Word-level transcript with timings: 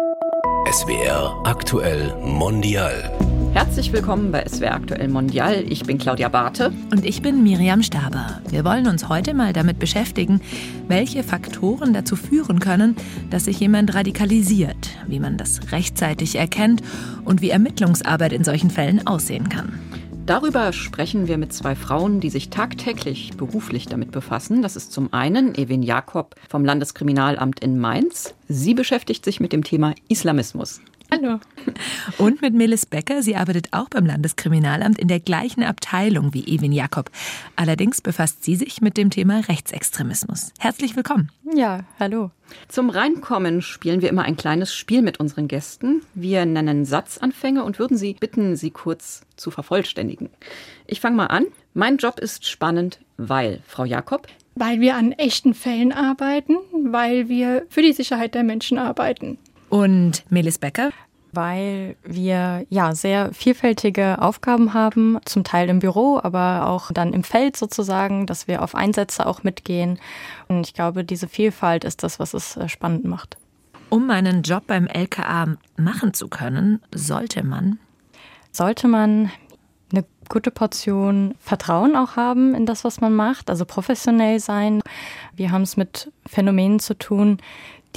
SWR 0.00 1.42
aktuell 1.44 2.14
mondial. 2.24 3.12
Herzlich 3.52 3.92
willkommen 3.92 4.32
bei 4.32 4.46
SWR 4.48 4.72
aktuell 4.72 5.08
mondial. 5.08 5.62
Ich 5.68 5.82
bin 5.82 5.98
Claudia 5.98 6.30
Barthe. 6.30 6.72
Und 6.90 7.04
ich 7.04 7.20
bin 7.20 7.42
Miriam 7.42 7.82
Staber. 7.82 8.40
Wir 8.48 8.64
wollen 8.64 8.86
uns 8.86 9.10
heute 9.10 9.34
mal 9.34 9.52
damit 9.52 9.78
beschäftigen, 9.78 10.40
welche 10.88 11.22
Faktoren 11.22 11.92
dazu 11.92 12.16
führen 12.16 12.60
können, 12.60 12.96
dass 13.28 13.44
sich 13.44 13.60
jemand 13.60 13.94
radikalisiert, 13.94 14.88
wie 15.06 15.20
man 15.20 15.36
das 15.36 15.70
rechtzeitig 15.70 16.36
erkennt 16.36 16.82
und 17.26 17.42
wie 17.42 17.50
Ermittlungsarbeit 17.50 18.32
in 18.32 18.42
solchen 18.42 18.70
Fällen 18.70 19.06
aussehen 19.06 19.50
kann. 19.50 19.78
Darüber 20.30 20.72
sprechen 20.72 21.26
wir 21.26 21.38
mit 21.38 21.52
zwei 21.52 21.74
Frauen, 21.74 22.20
die 22.20 22.30
sich 22.30 22.50
tagtäglich 22.50 23.32
beruflich 23.36 23.86
damit 23.86 24.12
befassen. 24.12 24.62
Das 24.62 24.76
ist 24.76 24.92
zum 24.92 25.12
einen 25.12 25.56
Evin 25.56 25.82
Jakob 25.82 26.36
vom 26.48 26.64
Landeskriminalamt 26.64 27.58
in 27.58 27.80
Mainz. 27.80 28.32
Sie 28.46 28.74
beschäftigt 28.74 29.24
sich 29.24 29.40
mit 29.40 29.52
dem 29.52 29.64
Thema 29.64 29.92
Islamismus. 30.06 30.82
Hallo. 31.12 31.40
Und 32.18 32.40
mit 32.40 32.54
Melis 32.54 32.86
Becker. 32.86 33.22
Sie 33.22 33.34
arbeitet 33.34 33.68
auch 33.72 33.88
beim 33.88 34.06
Landeskriminalamt 34.06 34.98
in 34.98 35.08
der 35.08 35.18
gleichen 35.18 35.64
Abteilung 35.64 36.32
wie 36.34 36.44
Evin 36.44 36.72
Jakob. 36.72 37.10
Allerdings 37.56 38.00
befasst 38.00 38.44
sie 38.44 38.54
sich 38.54 38.80
mit 38.80 38.96
dem 38.96 39.10
Thema 39.10 39.40
Rechtsextremismus. 39.40 40.52
Herzlich 40.60 40.94
willkommen. 40.94 41.30
Ja, 41.52 41.80
hallo. 41.98 42.30
Zum 42.68 42.90
Reinkommen 42.90 43.60
spielen 43.60 44.02
wir 44.02 44.08
immer 44.08 44.22
ein 44.22 44.36
kleines 44.36 44.72
Spiel 44.72 45.02
mit 45.02 45.18
unseren 45.18 45.48
Gästen. 45.48 46.02
Wir 46.14 46.46
nennen 46.46 46.84
Satzanfänge 46.84 47.64
und 47.64 47.80
würden 47.80 47.96
Sie 47.96 48.14
bitten, 48.14 48.54
sie 48.54 48.70
kurz 48.70 49.22
zu 49.36 49.50
vervollständigen. 49.50 50.30
Ich 50.86 51.00
fange 51.00 51.16
mal 51.16 51.26
an. 51.26 51.46
Mein 51.74 51.96
Job 51.96 52.20
ist 52.20 52.46
spannend, 52.46 53.00
weil, 53.16 53.60
Frau 53.66 53.84
Jakob, 53.84 54.28
weil 54.54 54.80
wir 54.80 54.96
an 54.96 55.12
echten 55.12 55.54
Fällen 55.54 55.92
arbeiten, 55.92 56.56
weil 56.72 57.28
wir 57.28 57.66
für 57.68 57.82
die 57.82 57.92
Sicherheit 57.92 58.34
der 58.34 58.42
Menschen 58.42 58.78
arbeiten. 58.78 59.38
Und 59.70 60.24
Melis 60.30 60.58
Becker? 60.58 60.90
weil 61.32 61.96
wir 62.02 62.66
ja 62.70 62.94
sehr 62.94 63.32
vielfältige 63.32 64.20
Aufgaben 64.20 64.74
haben, 64.74 65.18
zum 65.24 65.44
Teil 65.44 65.68
im 65.68 65.78
Büro, 65.78 66.18
aber 66.20 66.66
auch 66.66 66.90
dann 66.92 67.12
im 67.12 67.22
Feld 67.22 67.56
sozusagen, 67.56 68.26
dass 68.26 68.48
wir 68.48 68.62
auf 68.62 68.74
Einsätze 68.74 69.26
auch 69.26 69.44
mitgehen. 69.44 70.00
Und 70.48 70.66
ich 70.66 70.74
glaube, 70.74 71.04
diese 71.04 71.28
Vielfalt 71.28 71.84
ist 71.84 72.02
das, 72.02 72.18
was 72.18 72.34
es 72.34 72.56
äh, 72.56 72.68
spannend 72.68 73.04
macht. 73.04 73.36
Um 73.90 74.10
einen 74.10 74.42
Job 74.42 74.64
beim 74.66 74.86
LKA 74.86 75.56
machen 75.76 76.14
zu 76.14 76.26
können, 76.26 76.82
sollte 76.92 77.44
man 77.44 77.78
sollte 78.52 78.88
man 78.88 79.30
eine 79.92 80.04
gute 80.28 80.50
Portion 80.50 81.34
Vertrauen 81.38 81.96
auch 81.96 82.16
haben 82.16 82.54
in 82.54 82.66
das, 82.66 82.84
was 82.84 83.00
man 83.00 83.14
macht, 83.14 83.50
also 83.50 83.64
professionell 83.64 84.40
sein. 84.40 84.82
Wir 85.34 85.50
haben 85.50 85.62
es 85.62 85.76
mit 85.76 86.12
Phänomenen 86.26 86.80
zu 86.80 86.94
tun, 86.94 87.38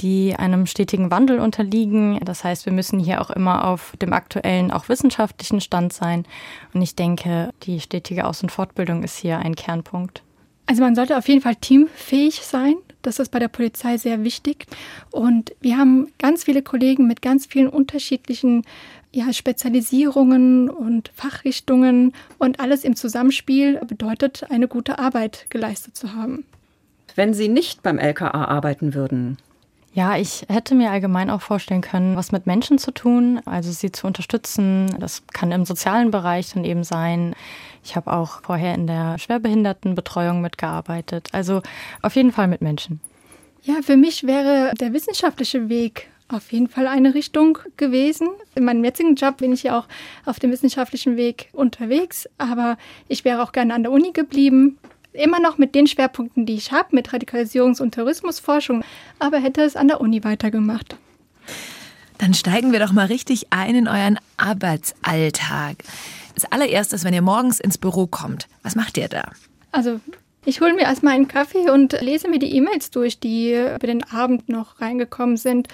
die 0.00 0.34
einem 0.36 0.66
stetigen 0.66 1.10
Wandel 1.10 1.38
unterliegen. 1.38 2.18
Das 2.24 2.44
heißt, 2.44 2.66
wir 2.66 2.72
müssen 2.72 2.98
hier 2.98 3.20
auch 3.20 3.30
immer 3.30 3.66
auf 3.66 3.94
dem 4.00 4.12
aktuellen, 4.12 4.70
auch 4.70 4.88
wissenschaftlichen 4.88 5.60
Stand 5.60 5.92
sein. 5.92 6.24
Und 6.72 6.82
ich 6.82 6.96
denke, 6.96 7.50
die 7.62 7.80
stetige 7.80 8.26
Aus- 8.26 8.42
und 8.42 8.50
Fortbildung 8.50 9.02
ist 9.02 9.16
hier 9.16 9.38
ein 9.38 9.54
Kernpunkt. 9.54 10.22
Also 10.66 10.82
man 10.82 10.94
sollte 10.94 11.16
auf 11.18 11.28
jeden 11.28 11.42
Fall 11.42 11.56
teamfähig 11.56 12.40
sein. 12.40 12.74
Das 13.02 13.18
ist 13.18 13.30
bei 13.30 13.38
der 13.38 13.48
Polizei 13.48 13.98
sehr 13.98 14.24
wichtig. 14.24 14.66
Und 15.10 15.54
wir 15.60 15.76
haben 15.76 16.08
ganz 16.18 16.44
viele 16.44 16.62
Kollegen 16.62 17.06
mit 17.06 17.20
ganz 17.20 17.46
vielen 17.46 17.68
unterschiedlichen 17.68 18.62
ja, 19.12 19.32
Spezialisierungen 19.32 20.70
und 20.70 21.10
Fachrichtungen. 21.14 22.12
Und 22.38 22.60
alles 22.60 22.82
im 22.82 22.96
Zusammenspiel 22.96 23.78
bedeutet, 23.86 24.50
eine 24.50 24.66
gute 24.66 24.98
Arbeit 24.98 25.46
geleistet 25.50 25.96
zu 25.96 26.14
haben. 26.14 26.44
Wenn 27.14 27.34
Sie 27.34 27.48
nicht 27.48 27.82
beim 27.82 27.98
LKA 27.98 28.46
arbeiten 28.46 28.94
würden, 28.94 29.36
ja, 29.94 30.16
ich 30.16 30.44
hätte 30.48 30.74
mir 30.74 30.90
allgemein 30.90 31.30
auch 31.30 31.40
vorstellen 31.40 31.80
können, 31.80 32.16
was 32.16 32.32
mit 32.32 32.46
Menschen 32.46 32.78
zu 32.78 32.90
tun, 32.90 33.40
also 33.44 33.70
sie 33.70 33.92
zu 33.92 34.08
unterstützen. 34.08 34.94
Das 34.98 35.22
kann 35.28 35.52
im 35.52 35.64
sozialen 35.64 36.10
Bereich 36.10 36.52
dann 36.52 36.64
eben 36.64 36.82
sein. 36.82 37.36
Ich 37.84 37.94
habe 37.94 38.12
auch 38.12 38.42
vorher 38.42 38.74
in 38.74 38.88
der 38.88 39.18
Schwerbehindertenbetreuung 39.18 40.40
mitgearbeitet. 40.40 41.28
Also 41.30 41.62
auf 42.02 42.16
jeden 42.16 42.32
Fall 42.32 42.48
mit 42.48 42.60
Menschen. 42.60 43.00
Ja, 43.62 43.76
für 43.82 43.96
mich 43.96 44.26
wäre 44.26 44.72
der 44.80 44.92
wissenschaftliche 44.92 45.68
Weg 45.68 46.08
auf 46.26 46.50
jeden 46.50 46.68
Fall 46.68 46.88
eine 46.88 47.14
Richtung 47.14 47.58
gewesen. 47.76 48.28
In 48.56 48.64
meinem 48.64 48.82
jetzigen 48.82 49.14
Job 49.14 49.36
bin 49.36 49.52
ich 49.52 49.62
ja 49.62 49.78
auch 49.78 49.86
auf 50.24 50.40
dem 50.40 50.50
wissenschaftlichen 50.50 51.16
Weg 51.16 51.50
unterwegs, 51.52 52.28
aber 52.36 52.78
ich 53.06 53.24
wäre 53.24 53.42
auch 53.44 53.52
gerne 53.52 53.74
an 53.74 53.84
der 53.84 53.92
Uni 53.92 54.10
geblieben 54.10 54.76
immer 55.14 55.40
noch 55.40 55.58
mit 55.58 55.74
den 55.74 55.86
Schwerpunkten, 55.86 56.46
die 56.46 56.54
ich 56.54 56.72
habe, 56.72 56.94
mit 56.94 57.08
Radikalisierungs- 57.10 57.80
und 57.80 57.92
Terrorismusforschung, 57.92 58.84
aber 59.18 59.38
hätte 59.38 59.62
es 59.62 59.76
an 59.76 59.88
der 59.88 60.00
Uni 60.00 60.24
weitergemacht. 60.24 60.96
Dann 62.18 62.34
steigen 62.34 62.72
wir 62.72 62.80
doch 62.80 62.92
mal 62.92 63.06
richtig 63.06 63.46
ein 63.50 63.74
in 63.74 63.88
euren 63.88 64.18
Arbeitsalltag. 64.36 65.76
Als 66.34 66.50
allererstes, 66.50 67.04
wenn 67.04 67.14
ihr 67.14 67.22
morgens 67.22 67.60
ins 67.60 67.78
Büro 67.78 68.06
kommt, 68.06 68.48
was 68.62 68.74
macht 68.74 68.96
ihr 68.96 69.08
da? 69.08 69.30
Also 69.72 70.00
ich 70.44 70.60
hole 70.60 70.74
mir 70.74 70.82
erstmal 70.82 71.14
einen 71.14 71.28
Kaffee 71.28 71.70
und 71.70 72.00
lese 72.00 72.28
mir 72.28 72.38
die 72.38 72.54
E-Mails 72.56 72.90
durch, 72.90 73.18
die 73.18 73.52
über 73.52 73.86
den 73.86 74.04
Abend 74.04 74.48
noch 74.48 74.80
reingekommen 74.80 75.36
sind. 75.36 75.68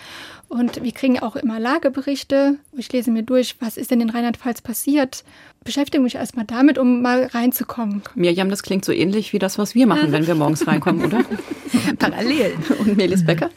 Und 0.48 0.82
wir 0.82 0.92
kriegen 0.92 1.20
auch 1.20 1.36
immer 1.36 1.60
Lageberichte. 1.60 2.56
Ich 2.76 2.92
lese 2.92 3.10
mir 3.10 3.22
durch, 3.22 3.56
was 3.60 3.76
ist 3.76 3.90
denn 3.90 4.00
in 4.00 4.10
Rheinland-Pfalz 4.10 4.62
passiert. 4.62 5.24
Beschäftige 5.64 6.02
mich 6.02 6.16
erstmal 6.16 6.44
damit, 6.44 6.78
um 6.78 7.02
mal 7.02 7.26
reinzukommen. 7.26 8.02
Mirjam, 8.14 8.50
das 8.50 8.62
klingt 8.62 8.84
so 8.84 8.92
ähnlich 8.92 9.32
wie 9.32 9.38
das, 9.38 9.58
was 9.58 9.74
wir 9.74 9.86
machen, 9.86 10.10
wenn 10.10 10.26
wir 10.26 10.34
morgens 10.34 10.66
reinkommen, 10.66 11.04
oder? 11.04 11.24
Parallel. 11.98 12.54
Und 12.78 12.96
Melis 12.96 13.24
Becker? 13.24 13.50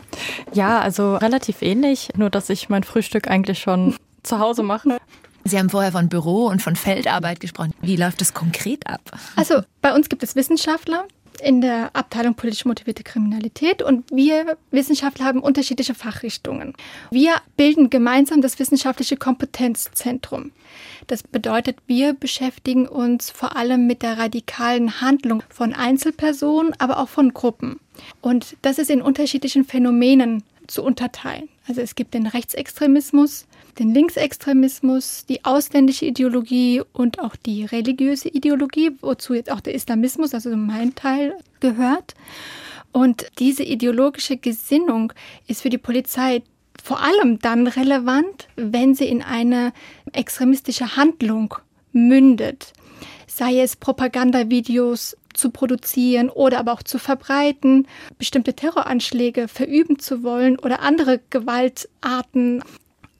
Ja, 0.53 0.80
also 0.80 1.16
relativ 1.16 1.62
ähnlich, 1.62 2.09
nur 2.16 2.30
dass 2.30 2.50
ich 2.50 2.69
mein 2.69 2.84
Frühstück 2.84 3.28
eigentlich 3.28 3.59
schon 3.59 3.95
zu 4.22 4.40
Hause 4.40 4.63
mache. 4.63 4.97
Sie 5.46 5.58
haben 5.58 5.70
vorher 5.70 5.92
von 5.92 6.09
Büro 6.09 6.48
und 6.48 6.62
von 6.62 6.76
Feldarbeit 6.76 7.40
gesprochen. 7.40 7.74
Wie 7.81 7.96
läuft 7.96 8.22
es 8.22 8.34
konkret 8.34 8.88
ab? 8.88 9.02
Also 9.36 9.62
bei 9.81 9.94
uns 9.94 10.09
gibt 10.09 10.24
es 10.24 10.36
Wissenschaftler 10.36 11.06
in 11.42 11.62
der 11.62 11.90
Abteilung 11.94 12.36
politisch 12.36 12.66
motivierte 12.66 13.04
Kriminalität 13.04 13.81
und 13.81 14.09
wir 14.12 14.58
Wissenschaftler 14.72 15.26
haben 15.26 15.42
unterschiedliche 15.42 15.96
Fachrichtungen. 15.96 16.74
Wir 17.12 17.34
bilden 17.58 17.90
gemeinsam 17.90 18.42
das 18.42 18.59
wissenschaftliche 18.59 19.18
Kompetenzzentrum. 19.18 20.52
Das 21.08 21.24
bedeutet, 21.24 21.78
wir 21.88 22.14
beschäftigen 22.14 22.88
uns 22.88 23.30
vor 23.30 23.56
allem 23.56 23.88
mit 23.88 24.02
der 24.04 24.18
radikalen 24.18 25.02
Handlung 25.02 25.44
von 25.50 25.74
Einzelpersonen, 25.74 26.74
aber 26.80 27.00
auch 27.00 27.10
von 27.10 27.34
Gruppen. 27.34 27.80
Und 28.22 28.56
das 28.62 28.80
ist 28.80 28.90
in 28.90 29.02
unterschiedlichen 29.02 29.66
Phänomenen 29.66 30.44
zu 30.68 30.84
unterteilen. 30.84 31.50
Also 31.68 31.81
es 31.81 31.96
gibt 31.96 32.13
den 32.13 32.28
Rechtsextremismus, 32.28 33.46
den 33.79 33.94
Linksextremismus, 33.94 35.25
die 35.25 35.46
ausländische 35.46 36.06
Ideologie 36.06 36.81
und 36.91 37.19
auch 37.19 37.35
die 37.35 37.66
religiöse 37.66 38.29
Ideologie, 38.29 38.91
wozu 39.01 39.34
jetzt 39.34 39.51
auch 39.51 39.62
der 39.62 39.74
Islamismus, 39.74 40.34
also 40.34 40.56
mein 40.56 40.94
Teil, 40.96 41.35
gehört. 41.62 42.16
Und 42.91 43.25
diese 43.40 43.63
ideologische 43.63 44.38
Gesinnung 44.38 45.13
ist 45.47 45.62
für 45.62 45.69
die 45.69 45.78
Polizei 45.78 46.44
vor 46.84 47.01
allem 47.01 47.40
dann 47.40 47.68
relevant, 47.68 48.50
wenn 48.57 48.94
sie 48.94 49.06
in 49.06 49.22
eine 49.22 49.72
extremistische 50.12 50.97
Handlung 50.97 51.56
mündet. 51.94 52.74
Sei 53.25 53.62
es 53.62 53.78
Propagandavideos 53.78 55.16
zu 55.33 55.49
produzieren 55.49 56.29
oder 56.29 56.59
aber 56.59 56.73
auch 56.73 56.83
zu 56.83 56.99
verbreiten, 56.99 57.88
bestimmte 58.17 58.53
Terroranschläge 58.53 59.47
verüben 59.47 59.99
zu 59.99 60.23
wollen 60.23 60.59
oder 60.59 60.81
andere 60.81 61.19
Gewaltarten 61.29 62.63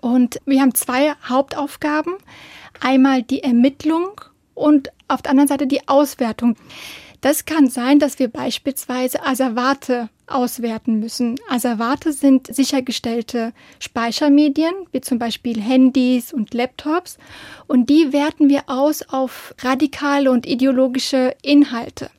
und 0.04 0.42
wir 0.46 0.60
haben 0.60 0.76
zwei 0.76 1.14
Hauptaufgaben. 1.30 2.16
Einmal 2.82 3.24
die 3.24 3.42
Ermittlung 3.42 4.20
und 4.54 4.90
auf 5.08 5.22
der 5.22 5.32
anderen 5.32 5.48
Seite 5.48 5.66
die 5.66 5.88
Auswertung. 5.88 6.58
Das 7.22 7.46
kann 7.46 7.70
sein, 7.70 8.00
dass 8.00 8.20
wir 8.20 8.28
beispielsweise 8.28 9.24
Asservate 9.26 10.10
auswerten 10.28 11.00
müssen. 11.00 11.36
Asservate 11.50 12.14
sind 12.14 12.54
sichergestellte 12.54 13.54
Speichermedien, 13.80 14.74
wie 14.92 15.02
zum 15.02 15.20
Beispiel 15.20 15.62
Handys 15.62 16.34
und 16.34 16.54
Laptops. 16.54 17.18
Und 17.68 17.90
die 17.90 18.14
werten 18.14 18.50
wir 18.50 18.64
aus 18.68 19.02
auf 19.04 19.54
radikale 19.62 20.32
und 20.32 20.46
ideologische 20.46 21.36
Inhalte. 21.42 22.10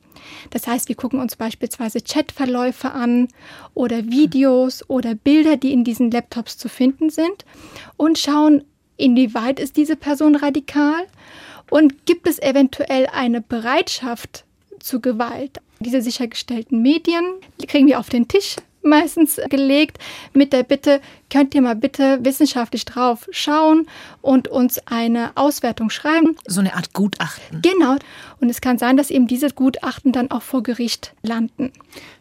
Das 0.49 0.67
heißt, 0.67 0.87
wir 0.89 0.95
gucken 0.95 1.19
uns 1.19 1.35
beispielsweise 1.35 2.01
Chatverläufe 2.01 2.91
an 2.91 3.27
oder 3.73 4.05
Videos 4.05 4.87
oder 4.89 5.15
Bilder, 5.15 5.57
die 5.57 5.73
in 5.73 5.83
diesen 5.83 6.11
Laptops 6.11 6.57
zu 6.57 6.69
finden 6.69 7.09
sind 7.09 7.45
und 7.97 8.17
schauen, 8.17 8.63
inwieweit 8.97 9.59
ist 9.59 9.77
diese 9.77 9.95
Person 9.95 10.35
radikal 10.35 11.05
und 11.69 12.05
gibt 12.05 12.27
es 12.27 12.39
eventuell 12.39 13.07
eine 13.07 13.41
Bereitschaft 13.41 14.45
zu 14.79 15.01
Gewalt. 15.01 15.59
Diese 15.85 16.01
sichergestellten 16.01 16.81
Medien 16.81 17.23
kriegen 17.67 17.87
wir 17.87 17.99
auf 17.99 18.09
den 18.09 18.27
Tisch 18.27 18.55
meistens 18.85 19.39
gelegt 19.49 19.97
mit 20.33 20.53
der 20.53 20.63
Bitte, 20.63 21.01
könnt 21.29 21.53
ihr 21.55 21.61
mal 21.61 21.75
bitte 21.75 22.19
wissenschaftlich 22.23 22.85
drauf 22.85 23.27
schauen 23.31 23.87
und 24.21 24.47
uns 24.47 24.79
eine 24.87 25.31
Auswertung 25.35 25.89
schreiben. 25.89 26.37
So 26.47 26.61
eine 26.61 26.75
Art 26.75 26.93
Gutachten. 26.93 27.61
Genau. 27.61 27.95
Und 28.39 28.49
es 28.49 28.61
kann 28.61 28.77
sein, 28.77 28.97
dass 28.97 29.11
eben 29.11 29.27
diese 29.27 29.49
Gutachten 29.49 30.11
dann 30.11 30.31
auch 30.31 30.43
vor 30.43 30.63
Gericht 30.63 31.13
landen. 31.23 31.71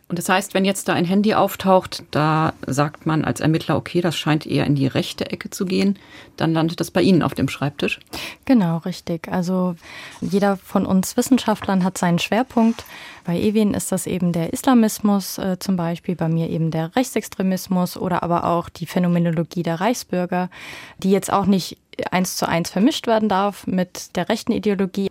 Und 0.08 0.18
das 0.18 0.28
heißt, 0.28 0.52
wenn 0.52 0.66
jetzt 0.66 0.88
da 0.88 0.92
ein 0.92 1.06
Handy 1.06 1.34
auftaucht, 1.34 2.04
da 2.10 2.52
sagt 2.66 3.06
man 3.06 3.24
als 3.24 3.40
Ermittler, 3.40 3.76
okay, 3.76 4.02
das 4.02 4.16
scheint 4.16 4.46
eher 4.46 4.66
in 4.66 4.74
die 4.74 4.86
rechte 4.86 5.30
Ecke 5.30 5.48
zu 5.48 5.64
gehen, 5.64 5.98
dann 6.36 6.52
landet 6.52 6.80
das 6.80 6.90
bei 6.90 7.00
Ihnen 7.00 7.22
auf 7.22 7.34
dem 7.34 7.48
Schreibtisch. 7.48 8.00
Genau, 8.44 8.78
richtig. 8.78 9.28
Also 9.28 9.76
jeder 10.20 10.58
von 10.58 10.84
uns 10.84 11.16
Wissenschaftlern 11.16 11.84
hat 11.84 11.96
seinen 11.96 12.18
Schwerpunkt. 12.18 12.84
Bei 13.24 13.38
Ewin 13.40 13.72
ist 13.72 13.92
das 13.92 14.06
eben 14.06 14.32
der 14.32 14.52
Islamismus 14.52 15.38
äh, 15.38 15.58
zum 15.58 15.76
Beispiel, 15.76 16.16
bei 16.16 16.28
mir 16.28 16.50
eben 16.50 16.70
der 16.70 16.94
Rechtsextremismus 16.94 17.96
oder 17.96 18.22
aber 18.22 18.44
auch 18.44 18.68
die 18.68 18.86
Phänomenologie 18.86 19.62
der 19.62 19.80
Reichsbürger, 19.80 20.50
die 20.98 21.10
jetzt 21.10 21.32
auch 21.32 21.46
nicht 21.46 21.78
eins 22.10 22.36
zu 22.36 22.46
eins 22.46 22.70
vermischt 22.70 23.06
werden 23.06 23.28
darf 23.28 23.66
mit 23.66 24.16
der 24.16 24.28
rechten 24.28 24.52
Ideologie. 24.52 25.08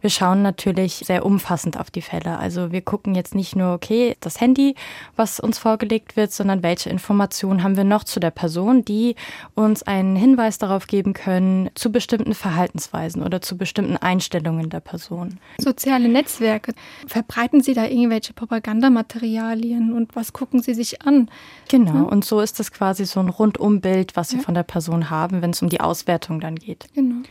Wir 0.00 0.10
schauen 0.10 0.42
natürlich 0.42 1.02
sehr 1.04 1.26
umfassend 1.26 1.78
auf 1.78 1.90
die 1.90 2.02
Fälle. 2.02 2.38
Also 2.38 2.70
wir 2.70 2.82
gucken 2.82 3.14
jetzt 3.16 3.34
nicht 3.34 3.56
nur, 3.56 3.72
okay, 3.72 4.16
das 4.20 4.40
Handy, 4.40 4.76
was 5.16 5.40
uns 5.40 5.58
vorgelegt 5.58 6.16
wird, 6.16 6.32
sondern 6.32 6.62
welche 6.62 6.88
Informationen 6.88 7.64
haben 7.64 7.76
wir 7.76 7.84
noch 7.84 8.04
zu 8.04 8.20
der 8.20 8.30
Person, 8.30 8.84
die 8.84 9.16
uns 9.54 9.82
einen 9.82 10.14
Hinweis 10.14 10.58
darauf 10.58 10.86
geben 10.86 11.14
können, 11.14 11.70
zu 11.74 11.90
bestimmten 11.90 12.34
Verhaltensweisen 12.34 13.22
oder 13.24 13.40
zu 13.40 13.56
bestimmten 13.56 13.96
Einstellungen 13.96 14.70
der 14.70 14.80
Person. 14.80 15.38
Soziale 15.58 16.08
Netzwerke, 16.08 16.74
verbreiten 17.06 17.60
Sie 17.60 17.74
da 17.74 17.84
irgendwelche 17.84 18.32
Propagandamaterialien 18.32 19.92
und 19.92 20.14
was 20.14 20.32
gucken 20.32 20.62
Sie 20.62 20.74
sich 20.74 21.02
an? 21.02 21.28
Genau, 21.68 21.94
ja? 21.94 22.02
und 22.02 22.24
so 22.24 22.40
ist 22.40 22.60
das 22.60 22.70
quasi 22.70 23.04
so 23.04 23.18
ein 23.18 23.28
Rundumbild, 23.28 24.14
was 24.14 24.30
wir 24.30 24.38
ja. 24.38 24.44
von 24.44 24.54
der 24.54 24.62
Person 24.62 25.10
haben, 25.10 25.42
wenn 25.42 25.50
es 25.50 25.60
um 25.60 25.68
die 25.68 25.80
Auswertung 25.80 26.38
dann 26.38 26.54
geht. 26.54 26.86
Genau. 26.94 27.22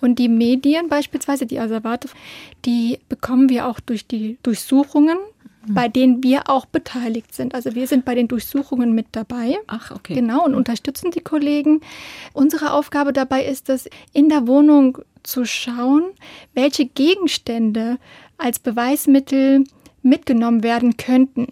Und 0.00 0.18
die 0.18 0.28
Medien 0.28 0.88
beispielsweise, 0.88 1.44
die 1.44 1.58
Asservate 1.58 2.13
die 2.64 2.98
bekommen 3.08 3.48
wir 3.48 3.66
auch 3.66 3.80
durch 3.80 4.06
die 4.06 4.38
Durchsuchungen, 4.42 5.18
mhm. 5.66 5.74
bei 5.74 5.88
denen 5.88 6.22
wir 6.22 6.48
auch 6.48 6.66
beteiligt 6.66 7.34
sind. 7.34 7.54
Also 7.54 7.74
wir 7.74 7.86
sind 7.86 8.04
bei 8.04 8.14
den 8.14 8.28
Durchsuchungen 8.28 8.94
mit 8.94 9.06
dabei. 9.12 9.58
Ach, 9.66 9.90
okay. 9.90 10.14
Genau, 10.14 10.44
und 10.44 10.54
unterstützen 10.54 11.10
die 11.10 11.20
Kollegen. 11.20 11.80
Unsere 12.32 12.72
Aufgabe 12.72 13.12
dabei 13.12 13.44
ist 13.44 13.68
es, 13.68 13.88
in 14.12 14.28
der 14.28 14.46
Wohnung 14.46 14.98
zu 15.22 15.44
schauen, 15.44 16.04
welche 16.54 16.86
Gegenstände 16.86 17.98
als 18.36 18.58
Beweismittel 18.58 19.64
mitgenommen 20.02 20.62
werden 20.62 20.96
könnten 20.96 21.48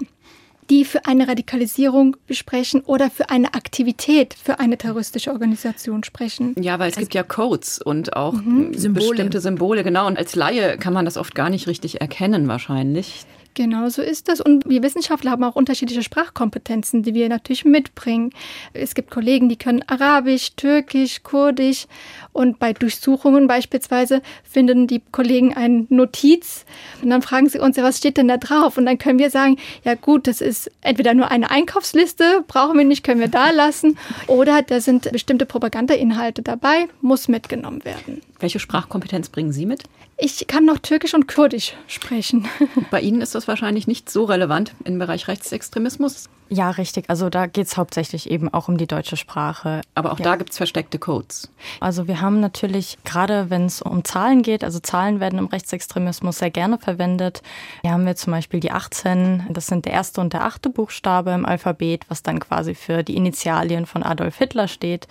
die 0.73 0.87
für 0.87 1.05
eine 1.05 1.29
Radikalisierung 1.29 2.17
sprechen 2.31 2.81
oder 2.81 3.11
für 3.11 3.29
eine 3.29 3.53
Aktivität 3.53 4.33
für 4.33 4.59
eine 4.59 4.79
terroristische 4.79 5.31
Organisation 5.31 6.03
sprechen. 6.03 6.55
Ja, 6.59 6.79
weil 6.79 6.89
es 6.89 6.97
also, 6.97 7.05
gibt 7.05 7.15
ja 7.15 7.23
Codes 7.23 7.79
und 7.79 8.17
auch 8.17 8.33
mhm. 8.33 8.73
Symbole. 8.73 9.11
bestimmte 9.11 9.41
Symbole, 9.43 9.85
genau. 9.85 10.07
Und 10.07 10.17
als 10.17 10.35
Laie 10.35 10.79
kann 10.79 10.95
man 10.95 11.05
das 11.05 11.19
oft 11.19 11.35
gar 11.35 11.51
nicht 11.51 11.67
richtig 11.67 12.01
erkennen 12.01 12.49
wahrscheinlich. 12.49 13.27
Genau 13.54 13.88
so 13.90 14.00
ist 14.00 14.28
das. 14.28 14.40
Und 14.40 14.69
wir 14.69 14.82
Wissenschaftler 14.82 15.31
haben 15.31 15.44
auch 15.44 15.56
unterschiedliche 15.56 16.02
Sprachkompetenzen, 16.02 17.02
die 17.02 17.12
wir 17.12 17.28
natürlich 17.28 17.64
mitbringen. 17.64 18.31
Es 18.72 18.94
gibt 18.94 19.10
Kollegen, 19.10 19.49
die 19.49 19.56
können 19.56 19.82
Arabisch, 19.87 20.54
Türkisch, 20.56 21.22
Kurdisch. 21.22 21.87
Und 22.32 22.58
bei 22.58 22.72
Durchsuchungen 22.72 23.46
beispielsweise 23.46 24.22
finden 24.43 24.87
die 24.87 25.02
Kollegen 25.12 25.54
eine 25.54 25.87
Notiz 25.90 26.64
und 27.02 27.10
dann 27.10 27.20
fragen 27.20 27.49
sie 27.49 27.58
uns, 27.58 27.76
ja, 27.76 27.82
was 27.82 27.99
steht 27.99 28.16
denn 28.16 28.28
da 28.28 28.38
drauf? 28.38 28.78
Und 28.78 28.87
dann 28.87 28.96
können 28.96 29.19
wir 29.19 29.28
sagen, 29.28 29.58
ja 29.84 29.94
gut, 29.94 30.26
das 30.26 30.40
ist 30.40 30.70
entweder 30.81 31.12
nur 31.12 31.31
eine 31.31 31.50
Einkaufsliste, 31.50 32.44
brauchen 32.46 32.78
wir 32.78 32.87
nicht, 32.87 33.04
können 33.04 33.20
wir 33.20 33.28
da 33.28 33.50
lassen. 33.50 33.99
Oder 34.28 34.62
da 34.62 34.81
sind 34.81 35.12
bestimmte 35.12 35.44
Propagandainhalte 35.44 36.40
dabei, 36.43 36.88
muss 37.02 37.28
mitgenommen 37.28 37.84
werden. 37.84 38.22
Welche 38.40 38.58
Sprachkompetenz 38.58 39.28
bringen 39.28 39.52
Sie 39.52 39.66
mit? 39.66 39.84
Ich 40.25 40.47
kann 40.47 40.65
noch 40.65 40.79
Türkisch 40.79 41.15
und 41.15 41.27
Kurdisch 41.27 41.75
sprechen. 41.89 42.49
Bei 42.93 43.01
Ihnen 43.01 43.21
ist 43.23 43.35
das 43.35 43.49
wahrscheinlich 43.49 43.89
nicht 43.89 44.09
so 44.09 44.23
relevant 44.23 44.73
im 44.85 45.01
Bereich 45.01 45.27
Rechtsextremismus. 45.27 46.29
Ja, 46.49 46.71
richtig. 46.71 47.11
Also 47.11 47.29
da 47.29 47.47
geht 47.47 47.67
es 47.67 47.77
hauptsächlich 47.77 48.31
eben 48.31 48.49
auch 48.55 48.69
um 48.69 48.79
die 48.79 48.87
deutsche 48.87 49.17
Sprache. 49.17 49.81
Aber 49.97 50.13
auch 50.13 50.21
ja. 50.21 50.25
da 50.25 50.37
gibt 50.37 50.51
es 50.51 50.59
versteckte 50.59 51.01
Codes. 51.01 51.51
Also 51.81 52.07
wir 52.07 52.21
haben 52.21 52.39
natürlich, 52.39 52.99
gerade 53.05 53.51
wenn 53.51 53.65
es 53.67 53.83
um 53.83 54.05
Zahlen 54.05 54.43
geht, 54.43 54.63
also 54.63 54.79
Zahlen 54.79 55.19
werden 55.19 55.41
im 55.41 55.47
Rechtsextremismus 55.47 56.39
sehr 56.39 56.51
gerne 56.51 56.79
verwendet. 56.79 57.43
Hier 57.81 57.91
haben 57.91 58.07
wir 58.07 58.15
zum 58.15 58.33
Beispiel 58.33 58.61
die 58.61 58.71
18, 58.71 59.49
das 59.51 59.67
sind 59.67 59.87
der 59.87 59.93
erste 59.93 60.21
und 60.21 60.35
der 60.35 60.45
achte 60.45 60.71
Buchstabe 60.71 61.33
im 61.33 61.45
Alphabet, 61.45 62.05
was 62.09 62.23
dann 62.23 62.39
quasi 62.39 62.77
für 62.77 63.03
die 63.03 63.17
Initialien 63.17 63.87
von 63.87 64.05
Adolf 64.05 64.39
Hitler 64.39 64.69
steht. 64.69 65.09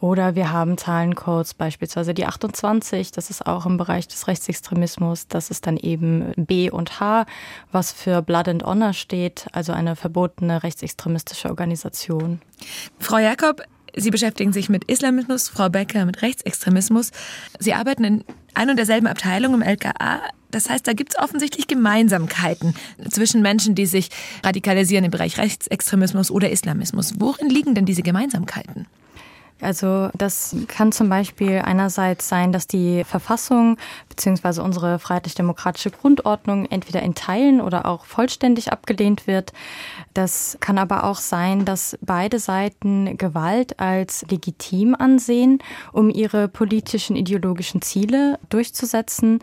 Oder 0.00 0.34
wir 0.34 0.52
haben 0.52 0.76
Zahlencodes, 0.76 1.54
beispielsweise 1.54 2.12
die 2.12 2.26
28, 2.26 3.12
das 3.12 3.30
ist 3.30 3.46
auch 3.46 3.64
im 3.64 3.78
Bereich 3.78 4.06
des 4.08 4.28
Rechtsextremismus. 4.28 5.26
Das 5.28 5.50
ist 5.50 5.66
dann 5.66 5.76
eben 5.78 6.32
B 6.36 6.70
und 6.70 7.00
H, 7.00 7.24
was 7.72 7.92
für 7.92 8.20
Blood 8.20 8.48
and 8.48 8.64
Honor 8.64 8.92
steht, 8.92 9.46
also 9.52 9.72
eine 9.72 9.96
verbotene 9.96 10.62
rechtsextremistische 10.62 11.48
Organisation. 11.48 12.40
Frau 12.98 13.18
Jakob, 13.18 13.62
Sie 13.98 14.10
beschäftigen 14.10 14.52
sich 14.52 14.68
mit 14.68 14.84
Islamismus, 14.84 15.48
Frau 15.48 15.70
Becker 15.70 16.04
mit 16.04 16.20
Rechtsextremismus. 16.20 17.12
Sie 17.58 17.72
arbeiten 17.72 18.04
in 18.04 18.24
ein 18.52 18.68
und 18.68 18.76
derselben 18.76 19.06
Abteilung 19.06 19.54
im 19.54 19.62
LKA. 19.62 20.20
Das 20.50 20.68
heißt, 20.68 20.86
da 20.86 20.92
gibt 20.92 21.14
es 21.14 21.18
offensichtlich 21.18 21.66
Gemeinsamkeiten 21.66 22.74
zwischen 23.10 23.40
Menschen, 23.40 23.74
die 23.74 23.86
sich 23.86 24.10
radikalisieren 24.44 25.06
im 25.06 25.10
Bereich 25.10 25.38
Rechtsextremismus 25.38 26.30
oder 26.30 26.50
Islamismus. 26.50 27.14
Worin 27.18 27.48
liegen 27.48 27.74
denn 27.74 27.86
diese 27.86 28.02
Gemeinsamkeiten? 28.02 28.86
Also 29.60 30.10
das 30.12 30.54
kann 30.68 30.92
zum 30.92 31.08
Beispiel 31.08 31.62
einerseits 31.64 32.28
sein, 32.28 32.52
dass 32.52 32.66
die 32.66 33.04
Verfassung 33.04 33.78
bzw. 34.10 34.60
unsere 34.60 34.98
freiheitlich-demokratische 34.98 35.90
Grundordnung 35.90 36.66
entweder 36.66 37.02
in 37.02 37.14
Teilen 37.14 37.62
oder 37.62 37.86
auch 37.86 38.04
vollständig 38.04 38.70
abgelehnt 38.70 39.26
wird. 39.26 39.54
Das 40.12 40.58
kann 40.60 40.76
aber 40.76 41.04
auch 41.04 41.16
sein, 41.18 41.64
dass 41.64 41.96
beide 42.02 42.38
Seiten 42.38 43.16
Gewalt 43.16 43.80
als 43.80 44.26
legitim 44.28 44.94
ansehen, 44.94 45.62
um 45.92 46.10
ihre 46.10 46.48
politischen 46.48 47.16
ideologischen 47.16 47.80
Ziele 47.80 48.38
durchzusetzen 48.50 49.40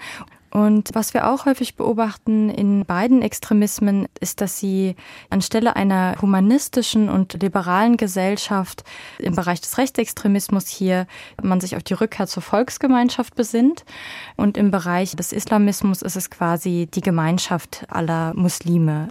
und 0.54 0.92
was 0.94 1.16
wir 1.16 1.28
auch 1.28 1.48
häufig 1.48 1.76
beobachten 1.76 2.52
in 2.52 2.86
beiden 2.86 3.24
Extremismen 3.24 4.08
ist, 4.20 4.40
dass 4.40 4.60
sie 4.60 4.96
anstelle 5.32 5.76
einer 5.76 6.16
humanistischen 6.22 7.10
und 7.10 7.42
liberalen 7.42 7.98
Gesellschaft 7.98 8.84
im 9.18 9.34
Bereich 9.36 9.62
des 9.62 9.80
Rechtsextremismus 9.80 10.68
hier 10.68 11.08
man 11.42 11.60
sich 11.60 11.76
auf 11.76 11.82
die 11.82 11.96
Rückkehr 11.96 12.28
zur 12.28 12.44
Volksgemeinschaft 12.44 13.34
besinnt. 13.34 13.84
Und 14.38 14.56
im 14.56 14.70
Bereich 14.70 15.16
des 15.16 15.34
Islamismus 15.34 16.04
ist 16.04 16.18
es 16.18 16.30
quasi 16.30 16.88
die 16.94 17.02
Gemeinschaft 17.02 17.86
aller 17.90 18.36
Muslime. 18.36 19.08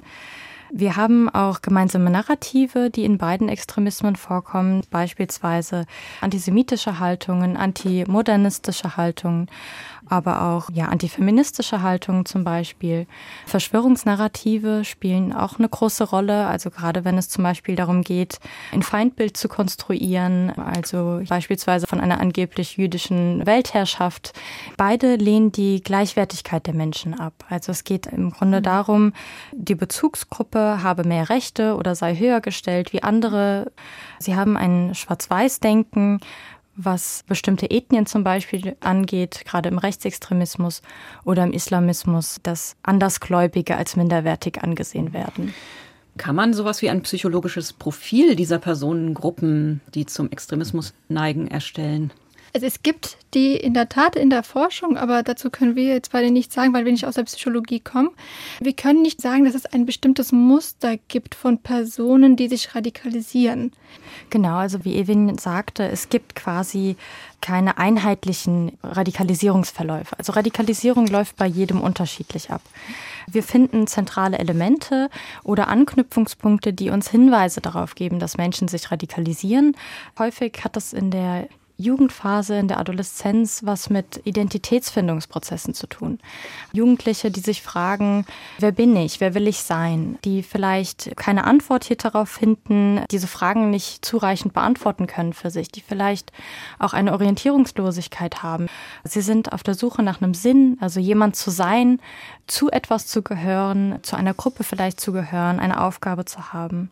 Wir 0.75 0.97
haben 0.97 1.29
auch 1.29 1.61
gemeinsame 1.61 2.09
Narrative, 2.09 2.89
die 2.89 3.05
in 3.05 3.19
beiden 3.19 3.50
Extremismen 3.50 4.17
vorkommen, 4.17 4.81
beispielsweise 4.91 5.85
antisemitische 6.23 6.99
Haltungen, 6.99 7.59
antimodernistische 7.59 8.96
Haltungen 8.96 9.51
aber 10.12 10.42
auch 10.42 10.69
ja, 10.74 10.88
antifeministische 10.88 11.81
Haltungen 11.81 12.26
zum 12.26 12.44
Beispiel. 12.44 13.06
Verschwörungsnarrative 13.46 14.84
spielen 14.84 15.32
auch 15.32 15.58
eine 15.58 15.70
große 15.70 16.04
Rolle, 16.04 16.46
also 16.46 16.70
gerade 16.70 17.06
wenn 17.06 17.16
es 17.16 17.31
zum 17.31 17.42
Beispiel 17.42 17.76
darum 17.76 18.02
geht, 18.02 18.38
ein 18.72 18.82
Feindbild 18.82 19.38
zu 19.38 19.48
konstruieren, 19.48 20.50
also 20.50 21.22
beispielsweise 21.26 21.86
von 21.86 21.98
einer 21.98 22.20
angeblich 22.20 22.76
jüdischen 22.76 23.46
Weltherrschaft. 23.46 24.34
Beide 24.76 25.16
lehnen 25.16 25.50
die 25.50 25.82
Gleichwertigkeit 25.82 26.66
der 26.66 26.74
Menschen 26.74 27.19
ab. 27.19 27.32
Also 27.48 27.72
es 27.72 27.84
geht 27.84 28.06
im 28.06 28.31
Grunde 28.32 28.58
mhm. 28.58 28.64
darum, 28.64 29.12
die 29.52 29.74
Bezugsgruppe 29.74 30.82
habe 30.82 31.04
mehr 31.04 31.31
Rechte 31.31 31.74
oder 31.76 31.94
sei 31.94 32.16
höher 32.16 32.42
gestellt 32.42 32.92
wie 32.92 33.02
andere. 33.02 33.72
Sie 34.19 34.36
haben 34.36 34.58
ein 34.58 34.94
Schwarz-Weiß-Denken 34.94 36.20
was 36.76 37.24
bestimmte 37.26 37.70
Ethnien 37.70 38.06
zum 38.06 38.24
Beispiel 38.24 38.76
angeht, 38.81 39.43
gerade 39.44 39.69
im 39.69 39.79
Rechtsextremismus 39.79 40.82
oder 41.24 41.44
im 41.44 41.52
Islamismus, 41.52 42.38
dass 42.43 42.76
Andersgläubige 42.82 43.76
als 43.76 43.96
minderwertig 43.96 44.62
angesehen 44.62 45.12
werden. 45.12 45.55
Kann 46.19 46.36
man 46.36 46.52
sowas 46.52 46.82
wie 46.82 46.91
ein 46.91 47.02
psychologisches 47.02 47.72
Profil 47.72 48.36
dieser 48.36 48.58
Personengruppen, 48.58 49.81
die 49.94 50.05
zum 50.06 50.31
Extremismus 50.31 50.93
neigen, 51.08 51.48
erstellen? 51.48 52.12
Also 52.55 52.67
es 52.67 52.82
gibt 52.82 53.17
die 53.35 53.56
in 53.56 53.73
der 53.73 53.89
Tat 53.89 54.15
in 54.15 54.29
der 54.29 54.43
Forschung, 54.43 54.99
aber 54.99 55.23
dazu 55.23 55.49
können 55.49 55.75
wir 55.75 55.85
jetzt 55.85 56.13
beide 56.13 56.31
nicht 56.31 56.53
sagen, 56.53 56.75
weil 56.75 56.85
wir 56.85 56.93
nicht 56.93 57.06
aus 57.06 57.15
der 57.15 57.23
Psychologie 57.23 57.81
kommen. 57.81 58.11
Wir 58.61 58.75
können 58.75 59.01
nicht 59.01 59.23
sagen, 59.23 59.47
dass 59.47 59.55
es 59.55 59.65
ein 59.65 59.87
bestimmtes 59.87 60.32
Muster 60.32 60.99
gibt 61.09 61.35
von 61.35 61.59
Personen, 61.59 62.37
die 62.37 62.49
sich 62.49 62.75
radikalisieren. 62.75 63.73
Genau, 64.29 64.56
also 64.56 64.85
wie 64.85 64.97
Ewin 64.97 65.39
sagte, 65.39 65.89
es 65.89 66.11
gibt 66.11 66.35
quasi 66.35 66.97
keine 67.41 67.79
einheitlichen 67.79 68.79
Radikalisierungsverläufe. 68.82 70.19
Also 70.19 70.32
Radikalisierung 70.32 71.06
läuft 71.06 71.37
bei 71.37 71.47
jedem 71.47 71.81
unterschiedlich 71.81 72.51
ab. 72.51 72.63
Wir 73.27 73.43
finden 73.43 73.87
zentrale 73.87 74.39
Elemente 74.39 75.09
oder 75.43 75.69
Anknüpfungspunkte, 75.69 76.73
die 76.73 76.91
uns 76.91 77.09
Hinweise 77.09 77.61
darauf 77.61 77.94
geben, 77.94 78.19
dass 78.19 78.37
Menschen 78.37 78.69
sich 78.69 78.91
radikalisieren. 78.91 79.75
Häufig 80.19 80.61
hat 80.65 80.77
das 80.77 80.93
in 80.93 81.11
der 81.11 81.49
Jugendphase, 81.82 82.58
in 82.58 82.69
der 82.69 82.79
Adoleszenz 82.79 83.62
was 83.65 83.91
mit 83.91 84.20
Identitätsfindungsprozessen 84.24 85.74
zu 85.74 85.86
tun. 85.86 86.19
Jugendliche, 86.72 87.31
die 87.31 87.41
sich 87.41 87.62
fragen, 87.62 88.24
wer 88.58 88.72
bin 88.72 88.96
ich, 88.96 89.20
wer 89.20 89.34
will 89.34 89.48
ich 89.48 89.62
sein, 89.62 90.19
die 90.24 90.43
vielleicht 90.43 91.17
keine 91.17 91.44
Antwort 91.44 91.84
hier 91.84 91.96
darauf 91.96 92.29
finden, 92.29 93.05
diese 93.10 93.27
Fragen 93.27 93.70
nicht 93.70 94.05
zureichend 94.05 94.55
beantworten 94.55 95.06
können 95.06 95.32
für 95.32 95.51
sich, 95.51 95.69
die 95.69 95.81
vielleicht 95.81 96.32
auch 96.79 96.93
eine 96.93 97.12
Orientierungslosigkeit 97.12 98.43
haben. 98.43 98.69
Sie 99.05 99.20
sind 99.20 99.53
auf 99.53 99.62
der 99.62 99.74
Suche 99.74 100.03
nach 100.03 100.22
einem 100.22 100.34
Sinn, 100.34 100.79
also 100.81 101.01
jemand 101.01 101.36
zu 101.36 101.51
sein, 101.51 102.01
zu 102.46 102.70
etwas 102.70 103.06
zu 103.06 103.22
gehören, 103.22 103.98
zu 104.03 104.17
einer 104.17 104.34
Gruppe 104.34 104.65
vielleicht 104.65 105.01
zu 105.01 105.12
gehören, 105.12 105.58
eine 105.58 105.81
Aufgabe 105.82 106.24
zu 106.24 106.53
haben. 106.53 106.91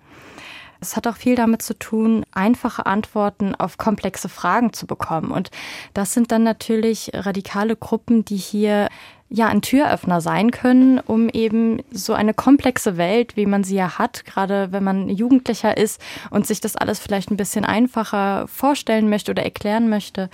Es 0.80 0.96
hat 0.96 1.06
auch 1.06 1.16
viel 1.16 1.34
damit 1.34 1.62
zu 1.62 1.78
tun, 1.78 2.24
einfache 2.32 2.86
Antworten 2.86 3.54
auf 3.54 3.78
komplexe 3.78 4.28
Fragen 4.28 4.72
zu 4.72 4.86
bekommen. 4.86 5.30
Und 5.30 5.50
das 5.94 6.14
sind 6.14 6.32
dann 6.32 6.42
natürlich 6.42 7.10
radikale 7.14 7.76
Gruppen, 7.76 8.24
die 8.24 8.36
hier 8.36 8.88
ja 9.30 9.46
ein 9.46 9.62
Türöffner 9.62 10.20
sein 10.20 10.50
können, 10.50 10.98
um 10.98 11.28
eben 11.28 11.82
so 11.92 12.14
eine 12.14 12.34
komplexe 12.34 12.96
Welt, 12.96 13.36
wie 13.36 13.46
man 13.46 13.62
sie 13.62 13.76
ja 13.76 13.96
hat, 13.96 14.24
gerade 14.26 14.72
wenn 14.72 14.82
man 14.82 15.08
Jugendlicher 15.08 15.76
ist 15.76 16.02
und 16.30 16.48
sich 16.48 16.60
das 16.60 16.74
alles 16.74 16.98
vielleicht 16.98 17.30
ein 17.30 17.36
bisschen 17.36 17.64
einfacher 17.64 18.48
vorstellen 18.48 19.08
möchte 19.08 19.30
oder 19.30 19.44
erklären 19.44 19.88
möchte, 19.88 20.30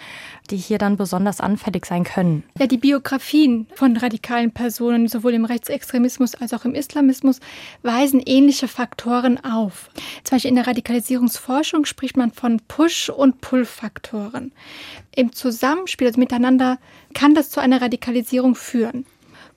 die 0.47 0.57
hier 0.57 0.79
dann 0.79 0.97
besonders 0.97 1.41
anfällig 1.41 1.87
sein 1.87 2.05
können. 2.05 2.45
Ja, 2.59 2.67
die 2.67 2.79
Biografien 2.79 3.67
von 3.75 3.97
radikalen 3.97 4.53
Personen, 4.53 5.09
sowohl 5.09 5.35
im 5.35 5.45
Rechtsextremismus 5.45 6.35
als 6.35 6.53
auch 6.53 6.65
im 6.65 6.75
Islamismus, 6.75 7.41
weisen 7.83 8.23
ähnliche 8.25 8.69
Faktoren 8.69 9.43
auf. 9.45 9.91
Zum 10.25 10.37
Beispiel 10.37 10.51
in 10.51 10.57
der 10.57 10.67
Radikalisierungsforschung 10.67 11.85
spricht 11.85 12.17
man 12.17 12.33
von 12.33 12.61
Push- 12.69 13.11
und 13.11 13.41
Pull-Faktoren. 13.41 14.53
Im 15.15 15.33
Zusammenspiel, 15.33 16.07
also 16.07 16.21
miteinander, 16.21 16.79
kann 17.15 17.35
das 17.35 17.51
zu 17.51 17.61
einer 17.61 17.81
Radikalisierung 17.81 18.55
führen. 18.55 19.07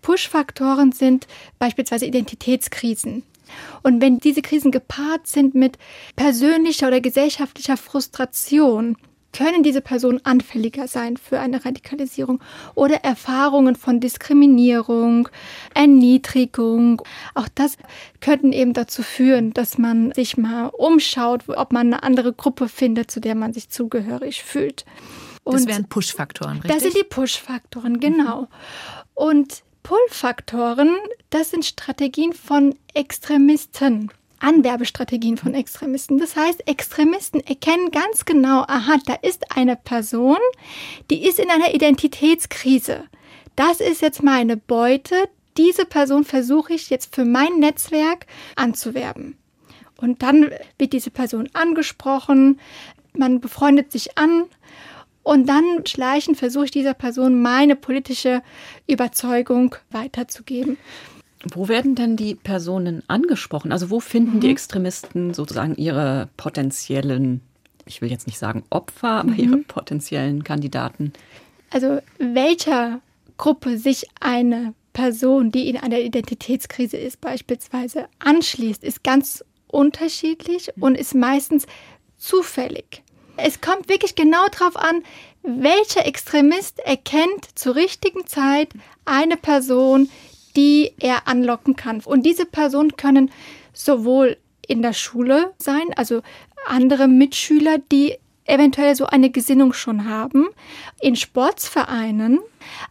Push-Faktoren 0.02 0.92
sind 0.92 1.28
beispielsweise 1.60 2.06
Identitätskrisen. 2.06 3.24
Und 3.84 4.02
wenn 4.02 4.20
diese 4.20 4.42
Krisen 4.42 4.72
gepaart 4.72 5.28
sind 5.28 5.56
mit 5.56 5.78
persönlicher 6.16 6.88
oder 6.88 7.02
gesellschaftlicher 7.02 7.78
Frustration, 7.78 8.96
können 9.32 9.64
diese 9.64 9.82
Personen 9.82 10.20
anfälliger 10.26 10.88
sein 10.88 11.18
für 11.18 11.40
eine 11.40 11.64
Radikalisierung 11.64 12.42
oder 12.76 13.04
Erfahrungen 13.04 13.76
von 13.76 14.00
Diskriminierung, 14.00 15.30
Erniedrigung. 15.74 17.02
Auch 17.36 17.48
das 17.54 17.78
könnten 18.22 18.52
eben 18.52 18.74
dazu 18.74 19.04
führen, 19.04 19.54
dass 19.54 19.78
man 19.78 20.12
sich 20.14 20.38
mal 20.38 20.68
umschaut, 20.68 21.44
ob 21.48 21.72
man 21.72 21.88
eine 21.88 22.04
andere 22.04 22.34
Gruppe 22.34 22.68
findet, 22.68 23.12
zu 23.12 23.20
der 23.20 23.36
man 23.36 23.54
sich 23.54 23.70
zugehörig 23.70 24.44
fühlt. 24.44 24.86
Und 25.44 25.56
das 25.56 25.68
wären 25.68 25.88
Push-Faktoren, 25.88 26.58
richtig? 26.58 26.72
Das 26.72 26.84
sind 26.84 26.96
die 26.96 27.04
Push-Faktoren, 27.04 28.00
genau. 28.00 28.48
Und 29.14 29.64
Pull-Faktoren, 29.84 30.98
das 31.30 31.52
sind 31.52 31.66
Strategien 31.66 32.34
von 32.34 32.76
Extremisten. 32.94 34.12
Anwerbestrategien 34.40 35.38
von 35.38 35.54
Extremisten. 35.54 36.18
Das 36.18 36.36
heißt, 36.36 36.68
Extremisten 36.68 37.40
erkennen 37.42 37.92
ganz 37.92 38.26
genau, 38.26 38.64
aha, 38.68 38.98
da 39.06 39.16
ist 39.16 39.56
eine 39.56 39.76
Person, 39.76 40.38
die 41.10 41.28
ist 41.28 41.40
in 41.40 41.50
einer 41.50 41.74
Identitätskrise. 41.74 43.04
Das 43.56 43.80
ist 43.80 44.02
jetzt 44.02 44.24
meine 44.24 44.58
Beute. 44.58 45.16
Diese 45.58 45.86
Person 45.86 46.24
versuche 46.24 46.74
ich 46.74 46.90
jetzt 46.90 47.14
für 47.14 47.26
mein 47.26 47.60
Netzwerk 47.60 48.26
anzuwerben. 48.56 49.38
Und 49.98 50.24
dann 50.24 50.50
wird 50.78 50.94
diese 50.94 51.12
Person 51.12 51.50
angesprochen, 51.54 52.60
man 53.14 53.42
befreundet 53.42 53.92
sich 53.92 54.18
an 54.18 54.46
und 55.24 55.48
dann 55.48 55.86
schleichend 55.86 56.38
versuche 56.38 56.66
ich 56.66 56.72
dieser 56.72 56.94
Person 56.94 57.42
meine 57.42 57.76
politische 57.76 58.42
Überzeugung 58.88 59.76
weiterzugeben. 59.92 60.78
Wo 61.46 61.68
werden 61.68 61.96
denn 61.96 62.18
die 62.18 62.36
Personen 62.36 63.04
angesprochen? 63.08 63.72
Also 63.72 63.90
wo 63.90 64.00
finden 64.00 64.38
mhm. 64.38 64.40
die 64.42 64.52
Extremisten 64.52 65.34
sozusagen 65.34 65.76
ihre 65.76 66.30
potenziellen, 66.36 67.42
ich 67.86 68.02
will 68.02 68.12
jetzt 68.12 68.28
nicht 68.28 68.40
sagen 68.40 68.64
Opfer, 68.70 69.10
aber 69.10 69.32
mhm. 69.32 69.40
ihre 69.40 69.58
potenziellen 69.58 70.44
Kandidaten? 70.44 71.14
Also 71.70 72.00
welcher 72.18 73.00
Gruppe 73.38 73.78
sich 73.78 74.08
eine 74.20 74.74
Person, 74.92 75.52
die 75.52 75.70
in 75.70 75.78
einer 75.78 76.00
Identitätskrise 76.00 76.98
ist, 76.98 77.22
beispielsweise 77.22 78.08
anschließt, 78.20 78.84
ist 78.84 79.04
ganz 79.04 79.46
unterschiedlich 79.68 80.72
und 80.80 80.96
ist 80.96 81.16
meistens 81.16 81.68
zufällig. 82.18 83.04
Es 83.38 83.62
kommt 83.62 83.88
wirklich 83.88 84.16
genau 84.16 84.46
darauf 84.52 84.76
an, 84.76 85.04
welcher 85.44 86.06
Extremist 86.06 86.80
erkennt 86.80 87.48
zur 87.56 87.76
richtigen 87.76 88.28
Zeit 88.28 88.70
eine 89.06 89.38
Person, 89.38 90.10
die 90.56 90.94
er 91.00 91.28
anlocken 91.28 91.76
kann. 91.76 92.02
Und 92.02 92.26
diese 92.26 92.46
Personen 92.46 92.96
können 92.98 93.32
sowohl 93.74 94.38
in 94.68 94.82
der 94.82 94.94
Schule 94.94 95.54
sein, 95.58 95.94
also 95.96 96.22
andere 96.68 97.08
Mitschüler, 97.08 97.78
die 97.92 98.16
eventuell 98.46 98.96
so 98.96 99.06
eine 99.06 99.30
Gesinnung 99.30 99.74
schon 99.74 100.10
haben, 100.10 100.48
in 101.00 101.16
Sportsvereinen, 101.16 102.40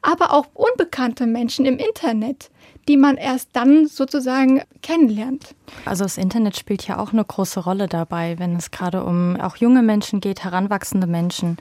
aber 0.03 0.33
auch 0.33 0.47
unbekannte 0.55 1.27
Menschen 1.27 1.67
im 1.67 1.79
Internet, 1.79 2.51
die 2.89 2.97
man 2.97 3.17
erst 3.17 3.51
dann 3.53 3.87
sozusagen 3.87 4.63
kennenlernt. 4.83 5.55
Also 5.85 6.05
das 6.05 6.17
Internet 6.17 6.57
spielt 6.57 6.87
ja 6.87 6.99
auch 6.99 7.13
eine 7.13 7.25
große 7.25 7.61
Rolle 7.61 7.87
dabei, 7.87 8.39
wenn 8.39 8.57
es 8.57 8.71
gerade 8.71 9.05
um 9.05 9.37
auch 9.37 9.57
junge 9.57 9.83
Menschen 9.83 10.21
geht, 10.21 10.43
heranwachsende 10.43 11.07
Menschen. 11.07 11.59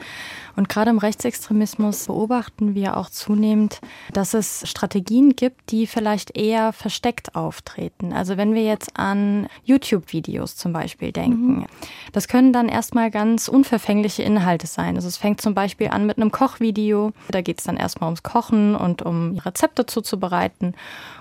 Und 0.57 0.69
gerade 0.69 0.89
im 0.89 0.97
Rechtsextremismus 0.97 2.07
beobachten 2.07 2.73
wir 2.73 2.97
auch 2.97 3.11
zunehmend, 3.11 3.79
dass 4.11 4.33
es 4.33 4.67
Strategien 4.67 5.35
gibt, 5.35 5.69
die 5.69 5.85
vielleicht 5.85 6.35
eher 6.35 6.73
versteckt 6.73 7.35
auftreten. 7.35 8.11
Also 8.11 8.37
wenn 8.37 8.55
wir 8.55 8.63
jetzt 8.63 8.97
an 8.97 9.47
YouTube-Videos 9.65 10.55
zum 10.57 10.73
Beispiel 10.73 11.11
denken, 11.11 11.59
mhm. 11.59 11.65
das 12.11 12.27
können 12.27 12.53
dann 12.53 12.69
erstmal 12.69 13.11
ganz 13.11 13.47
unverfängliche 13.47 14.23
Inhalte 14.23 14.65
sein. 14.65 14.95
Also 14.95 15.07
es 15.07 15.17
fängt 15.17 15.41
zum 15.41 15.53
Beispiel 15.53 15.89
an 15.89 16.07
mit 16.07 16.17
einem 16.17 16.31
Kochvideo. 16.31 17.13
Da 17.29 17.41
geht 17.41 17.59
es 17.59 17.65
dann 17.65 17.77
erstmal 17.77 18.07
ums 18.07 18.23
Kochen 18.23 18.75
und 18.75 19.03
um 19.03 19.37
Rezepte 19.37 19.85
zuzubereiten. 19.85 20.73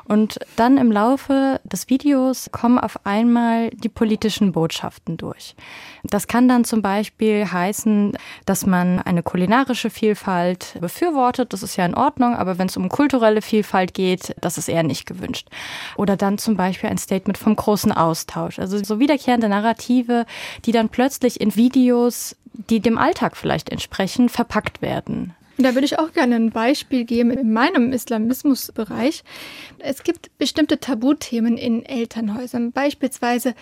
Und 0.08 0.38
dann 0.54 0.78
im 0.78 0.92
Laufe 0.92 1.60
des 1.64 1.90
Videos 1.90 2.50
kommen 2.52 2.78
auf 2.78 3.04
einmal 3.04 3.70
die 3.70 3.88
politischen 3.88 4.52
Botschaften 4.52 5.16
durch. 5.16 5.56
Das 6.04 6.28
kann 6.28 6.48
dann 6.48 6.64
zum 6.64 6.80
Beispiel 6.80 7.44
heißen, 7.50 8.16
dass 8.44 8.66
man 8.66 9.00
eine 9.00 9.24
kulinarische 9.26 9.90
Vielfalt 9.90 10.78
befürwortet. 10.80 11.52
Das 11.52 11.62
ist 11.62 11.76
ja 11.76 11.84
in 11.84 11.94
Ordnung, 11.94 12.34
aber 12.34 12.56
wenn 12.56 12.68
es 12.68 12.78
um 12.78 12.88
kulturelle 12.88 13.42
Vielfalt 13.42 13.92
geht, 13.92 14.34
das 14.40 14.56
ist 14.56 14.68
eher 14.68 14.84
nicht 14.84 15.04
gewünscht. 15.04 15.48
Oder 15.96 16.16
dann 16.16 16.38
zum 16.38 16.56
Beispiel 16.56 16.88
ein 16.88 16.96
Statement 16.96 17.36
vom 17.36 17.54
großen 17.54 17.92
Austausch. 17.92 18.58
Also 18.58 18.82
so 18.82 18.98
wiederkehrende 18.98 19.50
Narrative, 19.50 20.24
die 20.64 20.72
dann 20.72 20.88
plötzlich 20.88 21.40
in 21.40 21.56
Videos, 21.56 22.36
die 22.54 22.80
dem 22.80 22.96
Alltag 22.96 23.36
vielleicht 23.36 23.68
entsprechen, 23.68 24.30
verpackt 24.30 24.80
werden. 24.80 25.34
Da 25.58 25.74
würde 25.74 25.86
ich 25.86 25.98
auch 25.98 26.12
gerne 26.12 26.36
ein 26.36 26.50
Beispiel 26.50 27.04
geben 27.04 27.30
in 27.30 27.52
meinem 27.52 27.92
Islamismusbereich. 27.92 29.24
Es 29.78 30.02
gibt 30.02 30.36
bestimmte 30.36 30.78
Tabuthemen 30.80 31.56
in 31.56 31.84
Elternhäusern, 31.84 32.72
beispielsweise 32.72 33.54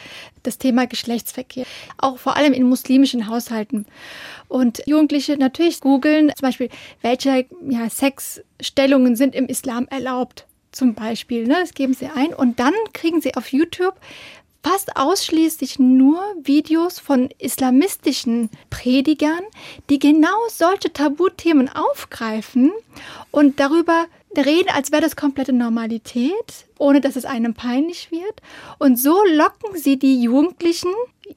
das 0.42 0.58
Thema 0.58 0.86
Geschlechtsverkehr, 0.86 1.66
auch 1.98 2.18
vor 2.18 2.36
allem 2.36 2.52
in 2.52 2.64
muslimischen 2.64 3.28
Haushalten. 3.28 3.86
Und 4.48 4.82
Jugendliche 4.86 5.36
natürlich 5.36 5.80
googeln 5.80 6.32
zum 6.36 6.48
Beispiel, 6.48 6.68
welche 7.02 7.46
ja, 7.68 7.88
Sexstellungen 7.88 9.14
sind 9.14 9.34
im 9.36 9.46
Islam 9.46 9.86
erlaubt 9.88 10.46
zum 10.72 10.94
Beispiel. 10.94 11.46
Ne? 11.46 11.56
Das 11.60 11.74
geben 11.74 11.94
sie 11.94 12.06
ein 12.06 12.34
und 12.34 12.58
dann 12.58 12.74
kriegen 12.92 13.20
sie 13.20 13.36
auf 13.36 13.52
YouTube 13.52 13.94
fast 14.64 14.96
ausschließlich 14.96 15.78
nur 15.78 16.20
Videos 16.42 16.98
von 16.98 17.28
islamistischen 17.38 18.48
Predigern, 18.70 19.42
die 19.90 19.98
genau 19.98 20.36
solche 20.48 20.92
Tabuthemen 20.92 21.68
aufgreifen 21.68 22.72
und 23.30 23.60
darüber 23.60 24.06
reden, 24.36 24.70
als 24.70 24.90
wäre 24.90 25.02
das 25.02 25.16
komplette 25.16 25.52
Normalität, 25.52 26.66
ohne 26.78 27.00
dass 27.00 27.14
es 27.16 27.24
einem 27.24 27.54
peinlich 27.54 28.10
wird. 28.10 28.40
Und 28.78 28.98
so 28.98 29.22
locken 29.24 29.78
sie 29.78 29.98
die 29.98 30.22
Jugendlichen 30.22 30.92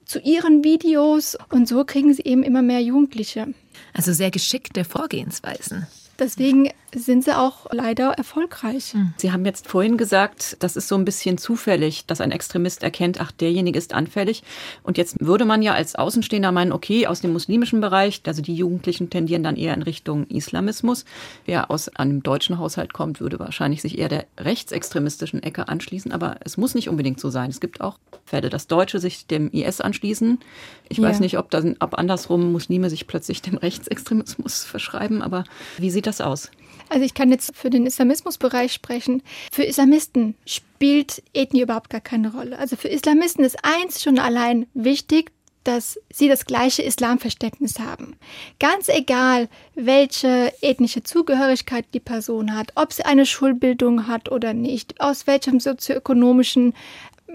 zu 0.05 0.19
ihren 0.19 0.63
Videos 0.63 1.37
und 1.51 1.67
so 1.67 1.83
kriegen 1.83 2.13
sie 2.13 2.23
eben 2.23 2.43
immer 2.43 2.61
mehr 2.61 2.81
Jugendliche. 2.81 3.53
Also 3.93 4.13
sehr 4.13 4.31
geschickte 4.31 4.85
Vorgehensweisen. 4.85 5.85
Deswegen 6.17 6.71
sind 6.97 7.23
sie 7.23 7.37
auch 7.37 7.67
leider 7.71 8.11
erfolgreich. 8.11 8.93
Hm. 8.93 9.13
Sie 9.17 9.31
haben 9.31 9.45
jetzt 9.45 9.67
vorhin 9.67 9.97
gesagt, 9.97 10.57
das 10.59 10.75
ist 10.75 10.87
so 10.87 10.95
ein 10.95 11.05
bisschen 11.05 11.37
zufällig, 11.37 12.05
dass 12.05 12.21
ein 12.21 12.31
Extremist 12.31 12.83
erkennt, 12.83 13.19
ach, 13.21 13.31
derjenige 13.31 13.77
ist 13.77 13.93
anfällig. 13.93 14.43
Und 14.83 14.97
jetzt 14.97 15.17
würde 15.19 15.45
man 15.45 15.61
ja 15.61 15.73
als 15.73 15.95
Außenstehender 15.95 16.51
meinen, 16.51 16.71
okay, 16.71 17.07
aus 17.07 17.21
dem 17.21 17.33
muslimischen 17.33 17.81
Bereich, 17.81 18.21
also 18.25 18.41
die 18.41 18.55
Jugendlichen 18.55 19.09
tendieren 19.09 19.43
dann 19.43 19.55
eher 19.55 19.73
in 19.73 19.81
Richtung 19.81 20.27
Islamismus. 20.27 21.05
Wer 21.45 21.71
aus 21.71 21.89
einem 21.89 22.23
deutschen 22.23 22.57
Haushalt 22.57 22.93
kommt, 22.93 23.19
würde 23.19 23.39
wahrscheinlich 23.39 23.81
sich 23.81 23.97
eher 23.97 24.09
der 24.09 24.25
rechtsextremistischen 24.37 25.43
Ecke 25.43 25.67
anschließen. 25.67 26.11
Aber 26.11 26.37
es 26.41 26.57
muss 26.57 26.75
nicht 26.75 26.89
unbedingt 26.89 27.19
so 27.19 27.29
sein. 27.29 27.49
Es 27.49 27.59
gibt 27.59 27.81
auch 27.81 27.97
Fälle, 28.25 28.49
dass 28.49 28.67
Deutsche 28.67 28.99
sich 28.99 29.27
dem 29.27 29.49
IS 29.51 29.81
anschließen. 29.81 30.39
Ich 30.89 30.97
ja. 30.97 31.07
weiß 31.07 31.19
nicht, 31.19 31.37
ob, 31.37 31.49
dann, 31.49 31.75
ob 31.79 31.97
andersrum 31.97 32.51
Muslime 32.51 32.89
sich 32.89 33.07
plötzlich 33.07 33.41
dem 33.41 33.57
Rechtsextremismus 33.57 34.63
verschreiben, 34.65 35.21
aber 35.21 35.43
wie 35.77 35.89
sieht 35.89 36.07
das 36.07 36.21
aus? 36.21 36.51
Also 36.89 37.03
ich 37.03 37.13
kann 37.13 37.31
jetzt 37.31 37.55
für 37.55 37.69
den 37.69 37.85
Islamismusbereich 37.85 38.73
sprechen. 38.73 39.23
Für 39.51 39.63
Islamisten 39.63 40.35
spielt 40.45 41.23
Ethnie 41.33 41.61
überhaupt 41.61 41.89
gar 41.89 42.01
keine 42.01 42.33
Rolle. 42.33 42.57
Also 42.57 42.75
für 42.75 42.87
Islamisten 42.87 43.43
ist 43.43 43.57
eins 43.63 44.01
schon 44.01 44.19
allein 44.19 44.67
wichtig, 44.73 45.31
dass 45.67 45.99
sie 46.09 46.29
das 46.29 46.45
gleiche 46.45 46.81
Islamverständnis 46.81 47.79
haben. 47.79 48.15
Ganz 48.57 48.87
egal, 48.87 49.49
welche 49.75 50.53
ethnische 50.61 51.03
Zugehörigkeit 51.03 51.85
die 51.93 51.99
Person 51.99 52.55
hat, 52.55 52.71
ob 52.75 52.93
sie 52.93 53.03
eine 53.03 53.25
Schulbildung 53.25 54.07
hat 54.07 54.31
oder 54.31 54.53
nicht, 54.53 55.01
aus 55.01 55.27
welchem 55.27 55.59
sozioökonomischen 55.59 56.73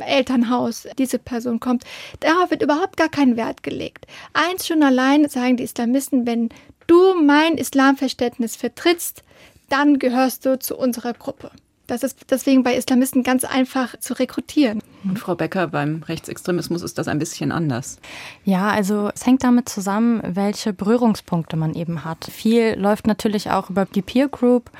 Elternhaus 0.00 0.88
diese 0.96 1.18
Person 1.18 1.60
kommt, 1.60 1.84
darauf 2.20 2.50
wird 2.50 2.62
überhaupt 2.62 2.96
gar 2.96 3.10
kein 3.10 3.36
Wert 3.36 3.62
gelegt. 3.62 4.06
Eins 4.32 4.66
schon 4.66 4.82
allein 4.82 5.28
sagen 5.28 5.58
die 5.58 5.64
Islamisten, 5.64 6.26
wenn 6.26 6.48
du 6.86 7.14
mein 7.14 7.56
Islamverständnis 7.58 8.56
vertrittst, 8.56 9.22
dann 9.68 9.98
gehörst 9.98 10.44
du 10.44 10.58
zu 10.58 10.76
unserer 10.76 11.12
Gruppe. 11.14 11.50
Das 11.86 12.02
ist 12.02 12.18
deswegen 12.30 12.62
bei 12.62 12.74
Islamisten 12.74 13.22
ganz 13.22 13.44
einfach 13.44 13.98
zu 13.98 14.18
rekrutieren. 14.18 14.82
Und 15.04 15.18
Frau 15.18 15.34
Becker, 15.34 15.68
beim 15.68 16.02
Rechtsextremismus 16.02 16.82
ist 16.82 16.98
das 16.98 17.08
ein 17.08 17.18
bisschen 17.18 17.52
anders. 17.52 17.98
Ja, 18.44 18.70
also 18.70 19.10
es 19.14 19.26
hängt 19.26 19.42
damit 19.42 19.68
zusammen, 19.68 20.20
welche 20.24 20.72
Berührungspunkte 20.72 21.56
man 21.56 21.74
eben 21.74 22.04
hat. 22.04 22.24
Viel 22.24 22.74
läuft 22.78 23.06
natürlich 23.06 23.50
auch 23.50 23.70
über 23.70 23.84
die 23.84 24.02
Peer 24.02 24.28
Group, 24.28 24.70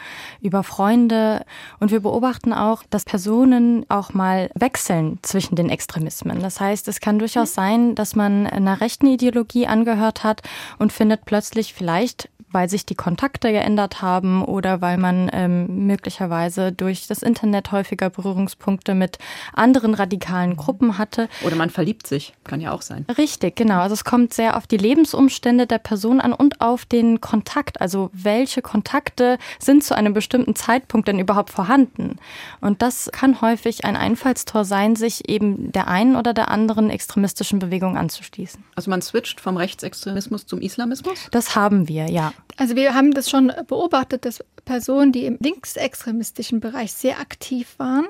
über 0.41 0.63
Freunde. 0.63 1.45
Und 1.81 1.91
wir 1.91 2.01
beobachten 2.01 2.53
auch, 2.53 2.83
dass 2.91 3.05
Personen 3.05 3.85
auch 3.89 4.15
mal 4.15 4.51
wechseln 4.55 5.19
zwischen 5.23 5.57
den 5.57 5.71
Extremismen. 5.71 6.41
Das 6.41 6.61
heißt, 6.61 6.87
es 6.89 7.01
kann 7.01 7.19
durchaus 7.19 7.55
sein, 7.55 7.95
dass 7.95 8.15
man 8.15 8.47
einer 8.47 8.81
rechten 8.81 9.07
Ideologie 9.07 9.67
angehört 9.67 10.25
hat 10.25 10.43
und 10.79 10.93
findet 10.93 11.25
plötzlich 11.25 11.75
vielleicht 11.75 12.29
weil 12.53 12.69
sich 12.69 12.87
die 12.87 12.95
Kontakte 12.95 13.53
geändert 13.53 14.03
haben 14.03 14.45
oder 14.45 14.81
weil 14.81 14.99
man 14.99 15.31
ähm, 15.33 15.87
möglicherweise 15.87 16.73
durch 16.73 17.07
das 17.07 17.23
Internet 17.23 17.73
häufiger 17.73 18.11
Berührungspunkte 18.11 18.95
mit 18.95 19.19
anderen 19.55 19.95
radikalen 19.95 20.57
Gruppen 20.57 20.99
hatte. 20.99 21.29
Oder 21.45 21.57
man 21.57 21.71
verliebt 21.71 22.07
sich, 22.07 22.35
kann 22.45 22.61
ja 22.61 22.73
auch 22.73 22.83
sein. 22.83 23.07
Richtig, 23.17 23.57
genau. 23.57 23.81
Also 23.81 23.95
es 23.95 24.05
kommt 24.05 24.35
sehr 24.35 24.57
auf 24.57 24.67
die 24.67 24.77
Lebensumstände 24.77 25.67
der 25.67 25.79
Person 25.79 26.21
an 26.21 26.33
und 26.33 26.61
auf 26.61 26.85
den 26.85 27.21
Kontakt. 27.21 27.81
Also 27.81 28.11
welche 28.13 28.63
Kontakte 28.63 29.39
sind 29.59 29.85
zu 29.85 29.97
einem 29.97 30.15
bestimmten 30.15 30.55
Zeitpunkt 30.55 31.09
denn 31.09 31.19
überhaupt 31.19 31.51
vorhanden? 31.51 32.17
Und 32.61 32.83
das 32.83 33.11
kann 33.13 33.41
häufig 33.41 33.85
ein 33.85 33.97
Einfallstor 33.97 34.65
sein, 34.65 34.97
sich 34.97 35.29
eben 35.29 35.73
der 35.73 35.89
einen 35.89 36.17
oder 36.17 36.35
der 36.35 36.51
anderen 36.51 36.91
extremistischen 36.91 37.59
Bewegung 37.59 37.97
anzuschließen. 37.97 38.63
Also 38.75 38.91
man 38.91 39.03
switcht 39.03 39.41
vom 39.41 39.57
Rechtsextremismus 39.57 40.47
zum 40.47 40.61
Islamismus? 40.61 41.29
Das 41.31 41.57
haben 41.57 41.89
wir, 41.89 42.11
ja. 42.11 42.33
Also 42.57 42.77
wir 42.77 42.95
haben 42.95 43.13
das 43.13 43.31
schon 43.31 43.53
beobachtet, 43.67 44.25
dass 44.25 44.45
Personen, 44.65 45.13
die 45.13 45.25
im 45.25 45.39
linksextremistischen 45.41 46.61
Bereich 46.61 46.93
sehr 46.93 47.19
aktiv 47.19 47.75
waren, 47.79 48.07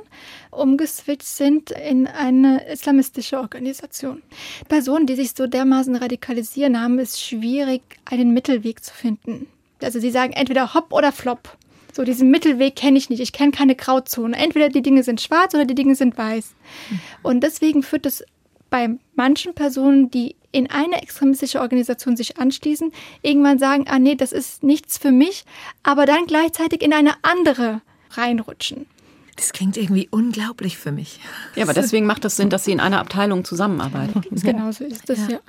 umgeswitcht 0.51 1.27
sind 1.27 1.71
in 1.71 2.07
eine 2.07 2.67
islamistische 2.71 3.39
Organisation. 3.39 4.23
Personen, 4.69 5.07
die 5.07 5.15
sich 5.15 5.33
so 5.33 5.47
dermaßen 5.47 5.97
radikalisieren, 5.97 6.81
haben 6.81 6.99
es 6.99 7.21
schwierig, 7.21 7.83
einen 8.05 8.35
Mittelweg 8.35 8.85
zu 8.85 8.93
finden. 8.93 9.47
Also 9.83 10.01
sie 10.01 10.11
sagen 10.11 10.33
entweder 10.33 10.75
hopp 10.75 10.93
oder 10.93 11.13
flop. 11.13 11.57
So 11.93 12.05
diesen 12.05 12.31
Mittelweg 12.31 12.75
kenne 12.77 12.99
ich 12.99 13.11
nicht. 13.11 13.21
Ich 13.21 13.33
kenne 13.33 13.53
keine 13.53 13.75
Grauzone. 13.75 14.37
Entweder 14.37 14.71
die 14.71 14.83
Dinge 14.83 15.03
sind 15.03 15.21
schwarz 15.21 15.55
oder 15.55 15.67
die 15.67 15.75
Dinge 15.75 15.95
sind 15.95 16.17
weiß. 16.17 16.55
Mhm. 16.91 17.01
Und 17.23 17.41
deswegen 17.43 17.83
führt 17.83 18.07
es 18.07 18.25
bei 18.73 18.89
manchen 19.15 19.53
Personen, 19.55 20.11
die 20.11 20.35
in 20.51 20.69
eine 20.71 21.03
extremistische 21.03 21.61
Organisation 21.61 22.17
sich 22.17 22.39
anschließen, 22.39 22.91
irgendwann 23.21 23.59
sagen, 23.59 23.85
ah 23.87 23.99
nee, 23.99 24.15
das 24.15 24.33
ist 24.33 24.63
nichts 24.63 24.97
für 24.99 25.13
mich, 25.13 25.45
aber 25.83 26.07
dann 26.07 26.27
gleichzeitig 26.27 26.83
in 26.83 26.95
eine 26.95 27.13
andere 27.23 27.83
reinrutschen. 28.11 28.87
Das 29.37 29.53
klingt 29.53 29.79
irgendwie 29.79 30.09
unglaublich 30.11 30.77
für 30.77 30.93
mich. 30.93 31.19
Ja, 31.55 31.65
aber 31.65 31.73
deswegen 31.73 32.05
macht 32.05 32.25
es 32.27 32.37
Sinn, 32.37 32.51
dass 32.51 32.65
Sie 32.65 32.73
in 32.73 32.81
einer 32.81 33.01
Abteilung 33.01 33.45
zusammenarbeiten. 33.45 34.23
Genau 34.43 34.73
so 34.73 34.85
ist 34.85 35.09
das, 35.09 35.19
ja. 35.21 35.29
ja. 35.35 35.41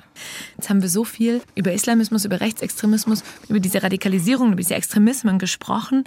Jetzt 0.56 0.70
haben 0.70 0.80
wir 0.80 0.88
so 0.88 1.04
viel 1.04 1.42
über 1.54 1.72
Islamismus, 1.72 2.24
über 2.24 2.40
Rechtsextremismus, 2.40 3.22
über 3.48 3.60
diese 3.60 3.82
Radikalisierung, 3.82 4.48
über 4.48 4.56
diese 4.56 4.74
Extremismen 4.74 5.38
gesprochen. 5.38 6.04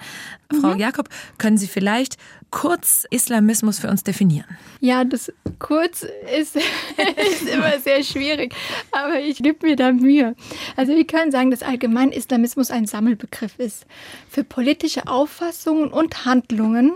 Mhm. 0.51 0.61
Frau 0.61 0.73
Jakob, 0.73 1.09
können 1.37 1.57
Sie 1.57 1.67
vielleicht 1.67 2.17
kurz 2.49 3.05
Islamismus 3.11 3.79
für 3.79 3.89
uns 3.89 4.03
definieren? 4.03 4.47
Ja, 4.79 5.03
das 5.03 5.31
kurz 5.59 6.05
ist, 6.39 6.55
ist 7.31 7.47
immer 7.47 7.79
sehr 7.79 8.03
schwierig, 8.03 8.55
aber 8.91 9.19
ich 9.19 9.37
gebe 9.37 9.67
mir 9.67 9.75
da 9.75 9.91
Mühe. 9.91 10.35
Also 10.75 10.95
wir 10.95 11.05
können 11.05 11.31
sagen, 11.31 11.51
dass 11.51 11.61
allgemein 11.61 12.11
Islamismus 12.11 12.71
ein 12.71 12.85
Sammelbegriff 12.85 13.59
ist 13.59 13.85
für 14.29 14.43
politische 14.43 15.07
Auffassungen 15.07 15.89
und 15.91 16.25
Handlungen, 16.25 16.93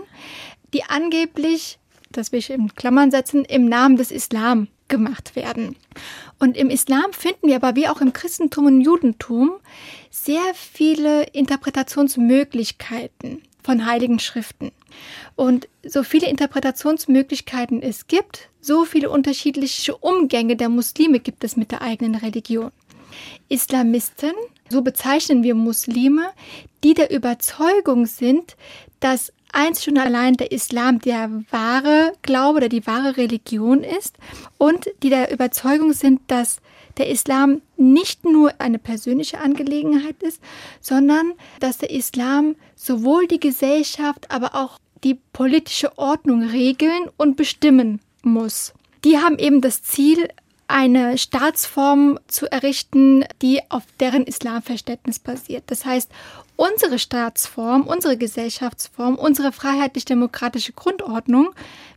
die 0.72 0.84
angeblich, 0.84 1.78
das 2.10 2.32
will 2.32 2.38
ich 2.38 2.48
in 2.50 2.74
Klammern 2.74 3.10
setzen, 3.10 3.44
im 3.44 3.66
Namen 3.66 3.96
des 3.96 4.10
Islam 4.10 4.68
gemacht 4.88 5.36
werden. 5.36 5.76
Und 6.38 6.56
im 6.56 6.70
Islam 6.70 7.12
finden 7.12 7.48
wir 7.48 7.56
aber 7.56 7.76
wie 7.76 7.88
auch 7.88 8.00
im 8.00 8.12
Christentum 8.12 8.66
und 8.66 8.82
Judentum 8.82 9.52
sehr 10.10 10.54
viele 10.54 11.24
Interpretationsmöglichkeiten 11.24 13.42
von 13.62 13.86
heiligen 13.86 14.18
Schriften. 14.18 14.72
Und 15.36 15.68
so 15.82 16.02
viele 16.02 16.28
Interpretationsmöglichkeiten 16.28 17.80
es 17.80 18.06
gibt, 18.06 18.50
so 18.60 18.84
viele 18.84 19.08
unterschiedliche 19.08 19.96
Umgänge 19.96 20.56
der 20.56 20.68
Muslime 20.68 21.20
gibt 21.20 21.44
es 21.44 21.56
mit 21.56 21.70
der 21.70 21.80
eigenen 21.80 22.16
Religion. 22.16 22.70
Islamisten, 23.48 24.32
so 24.68 24.82
bezeichnen 24.82 25.42
wir 25.42 25.54
Muslime, 25.54 26.30
die 26.84 26.94
der 26.94 27.10
Überzeugung 27.10 28.06
sind, 28.06 28.56
dass 29.00 29.32
eins 29.52 29.84
schon 29.84 29.98
allein 29.98 30.34
der 30.34 30.50
Islam 30.50 30.98
der 30.98 31.30
wahre 31.50 32.12
Glaube 32.22 32.58
oder 32.58 32.68
die 32.68 32.86
wahre 32.86 33.16
Religion 33.16 33.84
ist 33.84 34.16
und 34.58 34.88
die 35.02 35.10
der 35.10 35.32
Überzeugung 35.32 35.92
sind, 35.92 36.20
dass 36.26 36.60
der 36.98 37.08
Islam 37.08 37.62
nicht 37.76 38.24
nur 38.24 38.60
eine 38.60 38.78
persönliche 38.78 39.38
Angelegenheit 39.40 40.22
ist, 40.22 40.40
sondern 40.80 41.32
dass 41.60 41.78
der 41.78 41.90
Islam 41.90 42.56
sowohl 42.74 43.26
die 43.26 43.40
Gesellschaft, 43.40 44.30
aber 44.30 44.54
auch 44.54 44.78
die 45.04 45.18
politische 45.32 45.96
Ordnung 45.98 46.42
regeln 46.42 47.08
und 47.16 47.36
bestimmen 47.36 48.00
muss. 48.22 48.72
Die 49.04 49.18
haben 49.18 49.38
eben 49.38 49.60
das 49.60 49.82
Ziel, 49.82 50.28
eine 50.72 51.18
Staatsform 51.18 52.18
zu 52.26 52.50
errichten, 52.50 53.24
die 53.42 53.60
auf 53.68 53.82
deren 54.00 54.24
Islamverständnis 54.24 55.18
basiert. 55.18 55.64
Das 55.66 55.84
heißt, 55.84 56.10
unsere 56.56 56.98
Staatsform, 56.98 57.82
unsere 57.82 58.16
Gesellschaftsform, 58.16 59.16
unsere 59.16 59.52
freiheitlich-demokratische 59.52 60.72
Grundordnung 60.72 61.50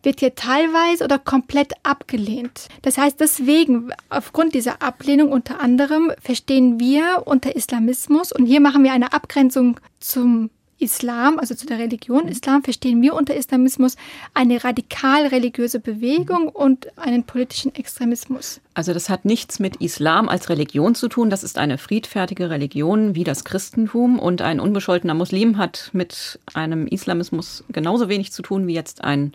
wird 0.04 0.20
hier 0.20 0.36
teilweise 0.36 1.06
oder 1.06 1.18
komplett 1.18 1.74
abgelehnt. 1.84 2.68
Das 2.82 2.98
heißt, 2.98 3.20
deswegen, 3.20 3.92
aufgrund 4.10 4.54
dieser 4.54 4.82
Ablehnung 4.82 5.32
unter 5.32 5.62
anderem, 5.62 6.12
verstehen 6.22 6.80
wir 6.80 7.24
unter 7.26 7.56
Islamismus, 7.56 8.32
und 8.32 8.46
hier 8.46 8.60
machen 8.60 8.84
wir 8.84 8.92
eine 8.92 9.14
Abgrenzung 9.14 9.80
zum 10.00 10.50
Islam, 10.78 11.40
also 11.40 11.56
zu 11.56 11.66
der 11.66 11.80
Religion 11.80 12.28
Islam, 12.28 12.64
verstehen 12.64 13.02
wir 13.02 13.14
unter 13.14 13.36
Islamismus 13.36 13.96
eine 14.34 14.64
radikal 14.64 15.28
religiöse 15.28 15.80
Bewegung 15.80 16.50
und 16.50 16.98
einen 16.98 17.24
politischen 17.24 17.74
Extremismus. 17.74 18.60
Also 18.74 18.94
das 18.94 19.10
hat 19.10 19.24
nichts 19.24 19.60
mit 19.60 19.78
Islam 19.78 20.28
als 20.28 20.50
Religion 20.50 20.94
zu 20.96 21.08
tun. 21.08 21.30
Das 21.30 21.44
ist 21.44 21.58
eine 21.58 21.78
friedfertige 21.78 22.50
Religion 22.50 23.16
wie 23.16 23.24
das 23.24 23.46
Christentum. 23.46 24.20
Und 24.20 24.42
ein 24.42 24.60
unbescholtener 24.60 25.14
Muslim 25.14 25.58
hat 25.58 25.92
mit 25.94 26.40
einem 26.54 26.88
Islamismus 26.88 27.64
genauso 27.70 28.10
wenig 28.10 28.34
zu 28.34 28.42
tun 28.42 28.68
wie 28.68 28.74
jetzt 28.74 29.04
ein 29.04 29.34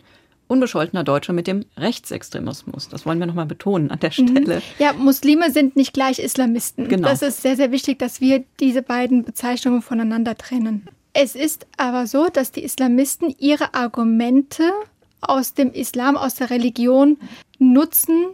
unbescholtener 0.51 1.03
Deutscher 1.05 1.33
mit 1.33 1.47
dem 1.47 1.65
Rechtsextremismus. 1.77 2.89
Das 2.89 3.05
wollen 3.05 3.19
wir 3.19 3.25
nochmal 3.25 3.45
betonen 3.45 3.89
an 3.89 3.99
der 3.99 4.11
mhm. 4.15 4.27
Stelle. 4.27 4.61
Ja, 4.79 4.93
Muslime 4.93 5.49
sind 5.49 5.75
nicht 5.75 5.93
gleich 5.93 6.19
Islamisten. 6.19 6.89
Genau. 6.89 7.07
Das 7.07 7.21
ist 7.21 7.41
sehr, 7.41 7.55
sehr 7.55 7.71
wichtig, 7.71 7.97
dass 7.99 8.19
wir 8.19 8.43
diese 8.59 8.81
beiden 8.81 9.23
Bezeichnungen 9.23 9.81
voneinander 9.81 10.37
trennen. 10.37 10.87
Es 11.13 11.35
ist 11.35 11.67
aber 11.77 12.07
so, 12.07 12.27
dass 12.27 12.51
die 12.51 12.63
Islamisten 12.63 13.33
ihre 13.37 13.73
Argumente 13.73 14.71
aus 15.19 15.53
dem 15.53 15.71
Islam, 15.71 16.17
aus 16.17 16.35
der 16.35 16.49
Religion 16.49 17.17
nutzen, 17.59 18.27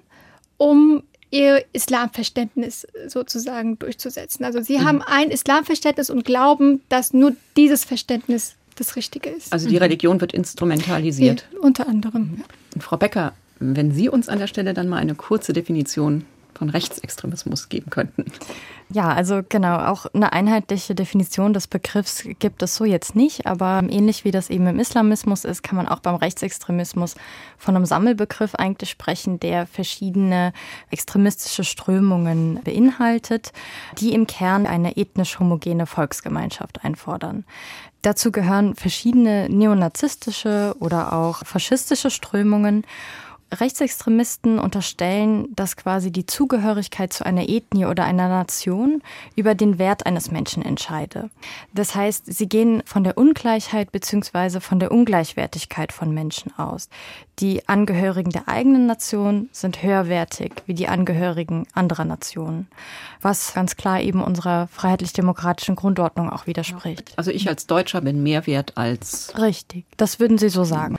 um 0.58 1.04
ihr 1.30 1.66
Islamverständnis 1.74 2.88
sozusagen 3.08 3.78
durchzusetzen. 3.80 4.46
Also 4.46 4.62
sie 4.62 4.78
mhm. 4.78 4.86
haben 4.86 5.02
ein 5.02 5.30
Islamverständnis 5.30 6.10
und 6.10 6.24
glauben, 6.24 6.82
dass 6.90 7.14
nur 7.14 7.36
dieses 7.58 7.84
Verständnis 7.84 8.56
das 8.76 8.96
Richtige 8.96 9.30
ist. 9.30 9.52
Also 9.52 9.68
die 9.68 9.78
Religion 9.78 10.22
wird 10.22 10.34
instrumentalisiert. 10.34 11.48
Ja, 11.52 11.60
unter 11.60 11.88
anderem. 11.88 12.38
Ja. 12.38 12.82
Frau 12.82 12.96
Becker, 12.96 13.34
wenn 13.60 13.92
Sie 13.92 14.08
uns 14.08 14.30
an 14.30 14.40
der 14.40 14.48
Stelle 14.48 14.74
dann 14.74 14.88
mal 14.88 14.98
eine 14.98 15.16
kurze 15.16 15.52
Definition 15.52 16.26
von 16.58 16.70
Rechtsextremismus 16.70 17.70
geben 17.70 17.90
könnten. 17.90 18.26
Ja, 18.90 19.10
also 19.10 19.42
genau, 19.48 19.80
auch 19.80 20.06
eine 20.14 20.32
einheitliche 20.32 20.96
Definition 20.96 21.52
des 21.52 21.68
Begriffs 21.68 22.24
gibt 22.40 22.64
es 22.64 22.76
so 22.76 22.86
jetzt 22.86 23.16
nicht, 23.16 23.46
aber 23.46 23.84
ähnlich 23.90 24.24
wie 24.24 24.32
das 24.32 24.50
eben 24.50 24.66
im 24.66 24.80
Islamismus 24.80 25.44
ist, 25.44 25.62
kann 25.62 25.76
man 25.76 25.90
auch 25.90 26.00
beim 26.00 26.16
Rechtsextremismus 26.16 27.16
von 27.58 27.76
einem 27.76 27.86
Sammelbegriff 27.86 28.56
eigentlich 28.56 28.90
sprechen, 28.90 29.42
der 29.42 29.68
verschiedene 29.68 30.54
extremistische 30.90 31.66
Strömungen 31.66 32.62
beinhaltet, 32.64 33.52
die 34.00 34.14
im 34.14 34.26
Kern 34.26 34.66
eine 34.66 34.96
ethnisch 34.96 35.38
homogene 35.38 35.86
Volksgemeinschaft 35.86 36.86
einfordern. 36.86 37.44
Dazu 38.04 38.32
gehören 38.32 38.74
verschiedene 38.76 39.50
neonazistische 39.50 40.76
oder 40.80 41.12
auch 41.12 41.46
faschistische 41.46 42.10
Strömungen 42.10 42.86
Rechtsextremisten 43.54 44.60
unterstellen, 44.60 45.48
dass 45.56 45.78
quasi 45.78 46.12
die 46.12 46.26
Zugehörigkeit 46.26 47.14
zu 47.14 47.26
einer 47.26 47.48
Ethnie 47.48 47.86
oder 47.86 48.04
einer 48.04 48.28
Nation 48.28 49.02
über 49.36 49.56
den 49.56 49.80
Wert 49.80 50.06
eines 50.06 50.32
Menschen 50.32 50.64
entscheide. 50.64 51.30
Das 51.74 51.96
heißt, 51.96 52.26
sie 52.26 52.50
gehen 52.50 52.84
von 52.86 53.04
der 53.04 53.18
Ungleichheit 53.18 53.92
bzw. 53.92 54.60
von 54.60 54.80
der 54.80 54.92
Ungleichwertigkeit 54.92 55.94
von 55.94 56.14
Menschen 56.14 56.58
aus. 56.58 56.90
Die 57.40 57.68
Angehörigen 57.70 58.32
der 58.32 58.50
eigenen 58.50 58.86
Nation 58.86 59.50
sind 59.52 59.82
höherwertig 59.82 60.52
wie 60.66 60.74
die 60.74 60.88
Angehörigen 60.88 61.68
anderer 61.74 62.06
Nationen, 62.06 62.68
was 63.22 63.54
ganz 63.54 63.76
klar 63.78 64.02
eben 64.02 64.22
unserer 64.22 64.68
freiheitlich-demokratischen 64.68 65.76
Grundordnung 65.76 66.30
auch 66.30 66.48
widerspricht. 66.48 67.14
Also 67.16 67.32
ich 67.32 67.48
als 67.48 67.68
Deutscher 67.68 68.02
bin 68.02 68.24
mehr 68.24 68.48
wert 68.48 68.74
als. 68.76 69.34
Richtig, 69.38 69.86
das 69.98 70.20
würden 70.20 70.38
Sie 70.38 70.50
so 70.50 70.64
sagen. 70.64 70.98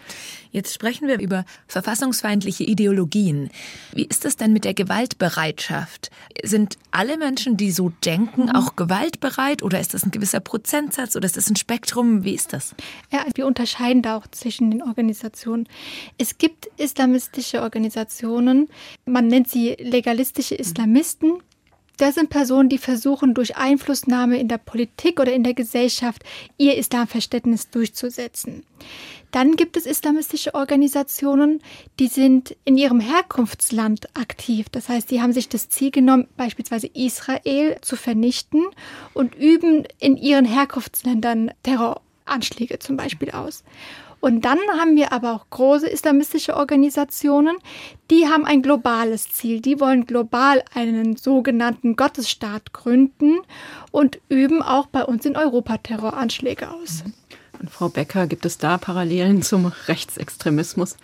Jetzt 0.50 0.74
sprechen 0.74 1.08
wir 1.08 1.20
über 1.20 1.44
verfassungsfeindliche 1.66 2.64
Ideologien. 2.64 3.50
Wie 3.92 4.04
ist 4.04 4.24
es 4.24 4.36
denn 4.36 4.52
mit 4.52 4.64
der 4.64 4.74
Gewaltbereitschaft? 4.74 6.10
Sind 6.42 6.78
alle 6.90 7.16
Menschen, 7.18 7.56
die 7.56 7.70
so 7.70 7.92
denken, 8.04 8.44
mhm. 8.44 8.50
auch 8.50 8.76
gewaltbereit 8.76 9.62
oder 9.62 9.80
ist 9.80 9.94
das 9.94 10.04
ein 10.04 10.10
gewisser 10.10 10.40
Prozentsatz 10.40 11.16
oder 11.16 11.26
ist 11.26 11.36
das 11.36 11.50
ein 11.50 11.56
Spektrum? 11.56 12.24
Wie 12.24 12.34
ist 12.34 12.52
das? 12.52 12.74
Ja, 13.12 13.24
wir 13.34 13.46
unterscheiden 13.46 14.02
da 14.02 14.16
auch 14.16 14.26
zwischen 14.28 14.70
den 14.70 14.82
Organisationen. 14.82 15.68
Es 16.16 16.38
gibt 16.38 16.68
islamistische 16.76 17.62
Organisationen, 17.62 18.68
man 19.04 19.26
nennt 19.26 19.48
sie 19.48 19.76
legalistische 19.78 20.54
Islamisten. 20.54 21.42
Das 21.98 22.14
sind 22.14 22.30
Personen, 22.30 22.68
die 22.68 22.78
versuchen, 22.78 23.34
durch 23.34 23.56
Einflussnahme 23.56 24.38
in 24.38 24.46
der 24.46 24.58
Politik 24.58 25.18
oder 25.18 25.32
in 25.32 25.42
der 25.42 25.54
Gesellschaft 25.54 26.22
ihr 26.56 26.76
Islamverständnis 26.76 27.70
durchzusetzen. 27.70 28.64
Dann 29.32 29.56
gibt 29.56 29.76
es 29.76 29.84
islamistische 29.84 30.54
Organisationen, 30.54 31.60
die 31.98 32.06
sind 32.06 32.56
in 32.64 32.78
ihrem 32.78 33.00
Herkunftsland 33.00 34.16
aktiv. 34.16 34.68
Das 34.70 34.88
heißt, 34.88 35.10
die 35.10 35.20
haben 35.20 35.32
sich 35.32 35.48
das 35.48 35.68
Ziel 35.70 35.90
genommen, 35.90 36.28
beispielsweise 36.36 36.86
Israel 36.86 37.76
zu 37.82 37.96
vernichten 37.96 38.64
und 39.12 39.34
üben 39.34 39.84
in 39.98 40.16
ihren 40.16 40.44
Herkunftsländern 40.44 41.50
Terroranschläge 41.64 42.78
zum 42.78 42.96
Beispiel 42.96 43.32
aus. 43.32 43.64
Und 44.20 44.44
dann 44.44 44.58
haben 44.78 44.96
wir 44.96 45.12
aber 45.12 45.32
auch 45.34 45.46
große 45.50 45.88
islamistische 45.88 46.56
Organisationen, 46.56 47.56
die 48.10 48.26
haben 48.26 48.44
ein 48.44 48.62
globales 48.62 49.32
Ziel. 49.32 49.60
Die 49.60 49.80
wollen 49.80 50.06
global 50.06 50.64
einen 50.74 51.16
sogenannten 51.16 51.94
Gottesstaat 51.94 52.72
gründen 52.72 53.38
und 53.92 54.18
üben 54.28 54.62
auch 54.62 54.86
bei 54.86 55.04
uns 55.04 55.24
in 55.24 55.36
Europa 55.36 55.78
Terroranschläge 55.78 56.70
aus. 56.70 57.04
Und 57.60 57.70
Frau 57.70 57.88
Becker, 57.88 58.26
gibt 58.26 58.46
es 58.46 58.58
da 58.58 58.78
Parallelen 58.78 59.42
zum 59.42 59.66
Rechtsextremismus? 59.66 60.96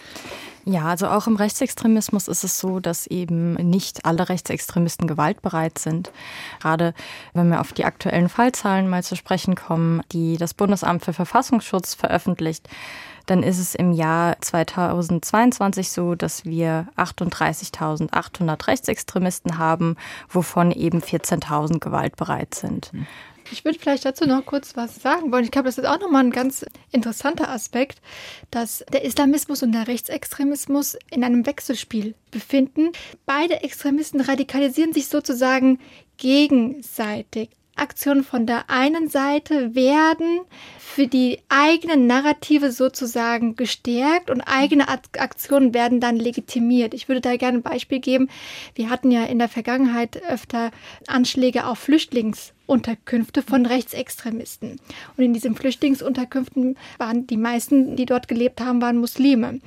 Ja, 0.67 0.85
also 0.85 1.09
auch 1.09 1.27
im 1.27 1.37
Rechtsextremismus 1.37 2.27
ist 2.27 2.43
es 2.43 2.59
so, 2.59 2.81
dass 2.81 3.07
eben 3.07 3.55
nicht 3.55 4.07
alle 4.07 4.31
Rechtsextremisten 4.31 5.07
gewaltbereit 5.07 5.79
sind. 5.79 6.11
Gerade 6.61 6.95
wenn 7.35 7.51
wir 7.51 7.61
auf 7.61 7.75
die 7.75 7.85
aktuellen 7.85 8.31
Fallzahlen 8.31 8.89
mal 8.89 9.03
zu 9.03 9.15
sprechen 9.15 9.57
kommen, 9.57 10.03
die 10.13 10.39
das 10.39 10.55
Bundesamt 10.55 11.05
für 11.05 11.13
Verfassungsschutz 11.13 11.95
veröffentlicht, 11.95 12.67
dann 13.27 13.43
ist 13.43 13.59
es 13.59 13.75
im 13.75 13.93
Jahr 13.93 14.37
2022 14.41 15.91
so, 15.91 16.15
dass 16.15 16.47
wir 16.47 16.89
38.800 16.97 18.67
Rechtsextremisten 18.67 19.59
haben, 19.59 19.97
wovon 20.31 20.71
eben 20.71 21.01
14.000 21.01 21.79
gewaltbereit 21.79 22.55
sind. 22.55 22.91
Ich 23.51 23.65
würde 23.65 23.79
vielleicht 23.79 24.05
dazu 24.05 24.27
noch 24.27 24.45
kurz 24.47 24.77
was 24.77 24.97
sagen 24.97 25.31
wollen. 25.33 25.45
Ich 25.45 25.51
glaube, 25.51 25.67
das 25.67 25.79
ist 25.79 25.87
auch 25.87 26.01
nochmal 26.01 26.25
ein 26.25 26.31
ganz 26.31 26.65
interessanter 26.93 27.49
Aspekt, 27.49 28.01
dass 28.51 28.85
der 28.93 29.05
Islamismus 29.05 29.63
und 29.63 29.73
der 29.73 29.89
Rechtsextremismus 29.89 30.97
in 31.11 31.25
einem 31.25 31.47
Wechselspiel 31.47 32.15
befinden. 32.31 32.91
Beide 33.27 33.63
Extremisten 33.63 34.21
radikalisieren 34.21 34.93
sich 34.93 35.09
sozusagen 35.09 35.79
gegenseitig. 36.17 37.51
Aktionen 37.77 38.23
von 38.23 38.47
der 38.47 38.71
einen 38.71 39.09
Seite 39.09 39.75
werden 39.75 40.41
für 40.79 41.09
die 41.09 41.41
eigenen 41.49 42.07
Narrative 42.07 42.71
sozusagen 42.71 43.57
gestärkt 43.57 44.31
und 44.31 44.43
eigene 44.43 44.89
Aktionen 44.89 45.75
werden 45.75 45.99
dann 45.99 46.17
legitimiert. 46.17 46.95
Ich 46.95 47.09
würde 47.09 47.21
da 47.21 47.37
gerne 47.37 47.59
ein 47.59 47.63
Beispiel 47.63 47.99
geben. 47.99 48.29
Wir 48.77 48.91
hatten 48.91 49.11
ja 49.11 49.25
in 49.25 49.41
der 49.41 49.49
Vergangenheit 49.49 50.23
öfter 50.23 50.71
Anschläge 51.09 51.67
auf 51.67 51.81
Flüchtlings 51.81 52.53
Unterkünfte 52.67 53.43
von 53.43 53.67
Rechtsextremisten. 53.67 54.81
Und 55.17 55.25
in 55.25 55.35
diesen 55.35 55.55
Flüchtlingsunterkünften 55.55 56.77
waren 56.99 57.27
die 57.27 57.37
meisten, 57.37 57.97
die 57.97 58.07
dort 58.07 58.29
gelebt 58.29 58.61
haben, 58.61 58.81
waren 58.81 58.99
Muslime. 58.99 59.61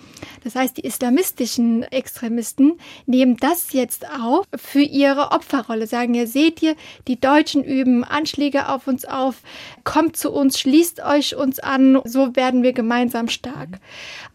Das 0.43 0.55
heißt, 0.55 0.77
die 0.77 0.85
islamistischen 0.85 1.83
Extremisten 1.83 2.79
nehmen 3.05 3.37
das 3.37 3.73
jetzt 3.73 4.05
auf 4.09 4.45
für 4.55 4.81
ihre 4.81 5.31
Opferrolle, 5.31 5.87
sagen 5.87 6.13
ja, 6.13 6.25
seht 6.25 6.61
ihr, 6.61 6.75
die 7.07 7.19
Deutschen 7.19 7.63
üben 7.63 8.03
Anschläge 8.03 8.69
auf 8.69 8.87
uns 8.87 9.05
auf, 9.05 9.41
kommt 9.83 10.17
zu 10.17 10.31
uns, 10.31 10.59
schließt 10.59 11.03
euch 11.03 11.35
uns 11.35 11.59
an, 11.59 12.01
so 12.05 12.35
werden 12.35 12.63
wir 12.63 12.73
gemeinsam 12.73 13.27
stark. 13.27 13.79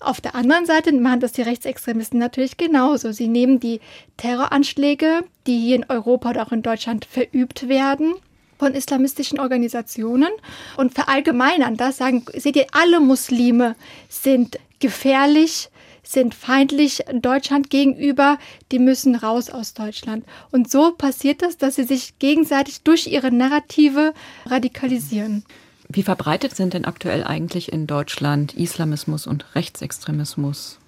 Auf 0.01 0.21
der 0.21 0.35
anderen 0.35 0.67
Seite 0.67 0.93
machen 0.93 1.21
das 1.21 1.33
die 1.33 1.43
Rechtsextremisten 1.43 2.19
natürlich 2.19 2.57
genauso. 2.57 3.13
Sie 3.13 3.29
nehmen 3.29 3.61
die 3.61 3.81
Terroranschläge, 4.17 5.25
die 5.47 5.59
hier 5.59 5.77
in 5.77 5.87
Europa 5.89 6.31
oder 6.31 6.47
auch 6.47 6.53
in 6.53 6.63
Deutschland 6.63 7.05
verübt 7.05 7.69
werden, 7.69 8.15
von 8.63 8.75
islamistischen 8.75 9.41
Organisationen 9.41 10.31
und 10.77 10.95
verallgemeinern 10.95 11.77
das, 11.77 11.97
sagen, 11.97 12.25
seht 12.33 12.55
ihr, 12.55 12.67
alle 12.71 13.01
Muslime 13.01 13.75
sind 14.09 14.57
gefährlich, 14.79 15.69
sind 16.05 16.33
feindlich 16.33 17.01
Deutschland 17.13 17.71
gegenüber, 17.71 18.39
die 18.71 18.79
müssen 18.79 19.17
raus 19.17 19.51
aus 19.51 19.75
Deutschland. 19.75 20.25
Und 20.53 20.71
so 20.71 20.93
passiert 20.93 21.43
das, 21.43 21.57
dass 21.57 21.75
sie 21.75 21.83
sich 21.83 22.21
gegenseitig 22.21 22.83
durch 22.83 23.09
ihre 23.09 23.33
Narrative 23.33 24.15
radikalisieren. 24.47 25.45
Wie 25.89 26.05
verbreitet 26.05 26.55
sind 26.55 26.75
denn 26.75 26.85
aktuell 26.85 27.25
eigentlich 27.25 27.73
in 27.73 27.89
Deutschland 27.89 28.55
Islamismus 28.55 29.27
und 29.27 29.45
Rechtsextremismus? 29.57 30.79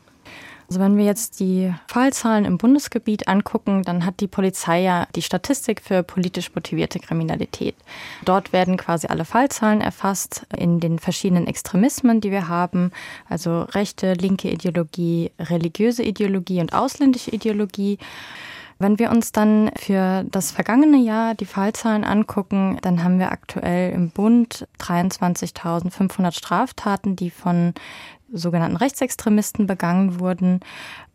Also 0.68 0.80
wenn 0.80 0.96
wir 0.96 1.04
jetzt 1.04 1.40
die 1.40 1.74
Fallzahlen 1.86 2.44
im 2.44 2.58
Bundesgebiet 2.58 3.28
angucken, 3.28 3.82
dann 3.82 4.06
hat 4.06 4.20
die 4.20 4.28
Polizei 4.28 4.82
ja 4.82 5.06
die 5.14 5.22
Statistik 5.22 5.80
für 5.82 6.02
politisch 6.02 6.54
motivierte 6.54 6.98
Kriminalität. 6.98 7.76
Dort 8.24 8.52
werden 8.52 8.76
quasi 8.76 9.06
alle 9.08 9.24
Fallzahlen 9.24 9.80
erfasst 9.80 10.46
in 10.56 10.80
den 10.80 10.98
verschiedenen 10.98 11.46
Extremismen, 11.46 12.20
die 12.20 12.30
wir 12.30 12.48
haben, 12.48 12.92
also 13.28 13.62
rechte, 13.62 14.14
linke 14.14 14.50
Ideologie, 14.50 15.32
religiöse 15.38 16.02
Ideologie 16.02 16.60
und 16.60 16.72
ausländische 16.72 17.30
Ideologie. 17.30 17.98
Wenn 18.78 18.98
wir 18.98 19.10
uns 19.10 19.30
dann 19.30 19.70
für 19.76 20.24
das 20.30 20.50
vergangene 20.50 20.98
Jahr 20.98 21.34
die 21.34 21.44
Fallzahlen 21.44 22.04
angucken, 22.04 22.78
dann 22.82 23.04
haben 23.04 23.18
wir 23.18 23.30
aktuell 23.30 23.92
im 23.92 24.10
Bund 24.10 24.66
23.500 24.80 26.32
Straftaten, 26.32 27.14
die 27.14 27.30
von 27.30 27.72
sogenannten 28.34 28.76
Rechtsextremisten 28.76 29.66
begangen 29.66 30.20
wurden. 30.20 30.60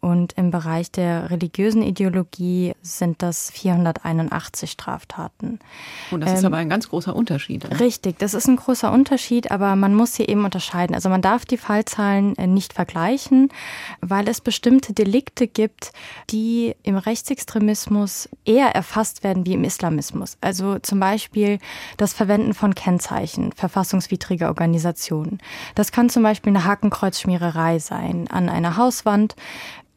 Und 0.02 0.34
im 0.38 0.50
Bereich 0.50 0.92
der 0.92 1.30
religiösen 1.30 1.82
Ideologie 1.82 2.74
sind 2.82 3.22
das 3.22 3.52
481 3.52 4.72
Straftaten. 4.72 5.60
Und 6.10 6.22
das 6.22 6.30
ähm, 6.30 6.36
ist 6.38 6.46
aber 6.46 6.58
ein 6.58 6.70
ganz 6.70 6.88
großer 6.88 7.14
Unterschied. 7.14 7.66
Oder? 7.66 7.82
Richtig, 7.82 8.18
das 8.18 8.34
ist 8.34 8.48
ein 8.48 8.56
großer 8.56 8.94
Unterschied, 8.94 9.52
aber 9.52 9.76
man 9.76 9.94
muss 9.94 10.16
hier 10.16 10.30
eben 10.30 10.46
unterscheiden. 10.46 10.96
Also 10.96 11.10
man 11.10 11.22
darf 11.22 11.46
die 11.46 11.58
Fallzahlen 11.58 12.38
äh, 12.38 12.48
nicht 12.48 12.72
vergleichen, 12.72 13.50
weil 14.00 14.30
es 14.30 14.40
bestimmte 14.40 14.94
Delikte 14.94 15.48
gibt, 15.48 15.92
die 16.30 16.76
im 16.84 16.96
Rechtsextremismus 16.98 18.30
eher 18.46 18.74
erfasst 18.74 19.26
werden 19.26 19.46
wie 19.46 19.54
im 19.54 19.66
Islamismus. 19.66 20.38
Also 20.40 20.80
zum 20.80 21.02
Beispiel 21.02 21.60
das 21.98 22.14
Verwenden 22.14 22.54
von 22.54 22.74
Kennzeichen 22.74 23.52
verfassungswidriger 23.52 24.48
Organisationen. 24.48 25.40
Das 25.76 25.92
kann 25.92 26.10
zum 26.10 26.24
Beispiel 26.24 26.52
eine 26.56 26.64
Hakenkreuzschmiererei 27.10 27.80
sein 27.80 28.28
an 28.30 28.50
einer 28.50 28.78
Hauswand 28.78 29.36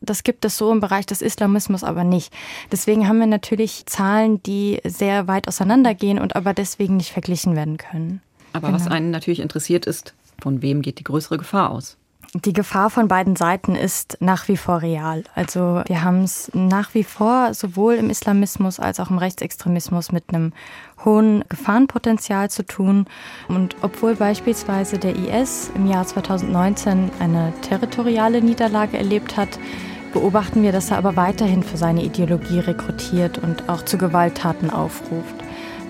Das 0.04 0.24
gibt 0.24 0.44
es 0.44 0.58
so 0.58 0.72
im 0.72 0.80
Bereich 0.80 1.06
des 1.06 1.22
Islamismus 1.22 1.84
aber 1.84 2.02
nicht. 2.02 2.34
Deswegen 2.72 3.06
haben 3.06 3.20
wir 3.20 3.28
natürlich 3.28 3.86
Zahlen, 3.86 4.42
die 4.42 4.80
sehr 4.84 5.28
weit 5.28 5.46
auseinandergehen 5.46 6.18
und 6.18 6.34
aber 6.34 6.54
deswegen 6.54 6.96
nicht 6.96 7.12
verglichen 7.12 7.54
werden 7.54 7.76
können. 7.76 8.20
Aber 8.52 8.68
genau. 8.68 8.80
was 8.80 8.88
einen 8.88 9.12
natürlich 9.12 9.38
interessiert 9.38 9.86
ist, 9.86 10.14
von 10.40 10.60
wem 10.60 10.82
geht 10.82 10.98
die 10.98 11.04
größere 11.04 11.38
Gefahr 11.38 11.70
aus? 11.70 11.98
Die 12.34 12.54
Gefahr 12.54 12.88
von 12.88 13.08
beiden 13.08 13.36
Seiten 13.36 13.74
ist 13.74 14.16
nach 14.20 14.48
wie 14.48 14.56
vor 14.56 14.80
real. 14.80 15.22
Also 15.34 15.82
wir 15.84 16.02
haben 16.02 16.22
es 16.22 16.50
nach 16.54 16.94
wie 16.94 17.04
vor 17.04 17.52
sowohl 17.52 17.96
im 17.96 18.08
Islamismus 18.08 18.80
als 18.80 19.00
auch 19.00 19.10
im 19.10 19.18
Rechtsextremismus 19.18 20.12
mit 20.12 20.24
einem 20.28 20.54
hohen 21.04 21.44
Gefahrenpotenzial 21.50 22.48
zu 22.48 22.64
tun. 22.64 23.04
Und 23.48 23.76
obwohl 23.82 24.14
beispielsweise 24.14 24.98
der 24.98 25.14
IS 25.14 25.70
im 25.74 25.86
Jahr 25.86 26.06
2019 26.06 27.10
eine 27.20 27.52
territoriale 27.60 28.40
Niederlage 28.40 28.96
erlebt 28.96 29.36
hat, 29.36 29.58
beobachten 30.14 30.62
wir, 30.62 30.72
dass 30.72 30.90
er 30.90 30.96
aber 30.96 31.16
weiterhin 31.16 31.62
für 31.62 31.76
seine 31.76 32.02
Ideologie 32.02 32.60
rekrutiert 32.60 33.36
und 33.36 33.68
auch 33.68 33.82
zu 33.82 33.98
Gewalttaten 33.98 34.70
aufruft. 34.70 35.34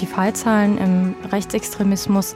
Die 0.00 0.06
Fallzahlen 0.06 0.76
im 0.78 1.14
Rechtsextremismus 1.30 2.34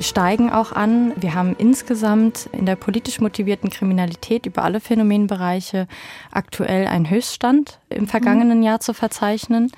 steigen 0.00 0.50
auch 0.50 0.72
an. 0.72 1.12
Wir 1.16 1.34
haben 1.34 1.54
insgesamt 1.56 2.48
in 2.52 2.66
der 2.66 2.76
politisch 2.76 3.20
motivierten 3.20 3.70
Kriminalität 3.70 4.46
über 4.46 4.62
alle 4.64 4.80
Phänomenbereiche 4.80 5.86
aktuell 6.30 6.86
einen 6.86 7.08
Höchststand 7.08 7.78
im 7.88 8.06
vergangenen 8.06 8.62
Jahr 8.62 8.80
zu 8.80 8.94
verzeichnen. 8.94 9.70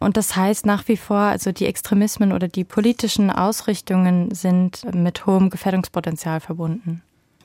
Und 0.00 0.16
das 0.16 0.36
heißt 0.36 0.66
nach 0.66 0.88
wie 0.88 0.96
vor, 0.96 1.18
also 1.18 1.52
die 1.52 1.66
Extremismen 1.66 2.32
oder 2.32 2.48
die 2.48 2.64
politischen 2.64 3.30
Ausrichtungen 3.30 4.34
sind 4.34 4.82
mit 4.94 5.26
hohem 5.26 5.50
Gefährdungspotenzial 5.50 6.40
verbunden. 6.40 7.02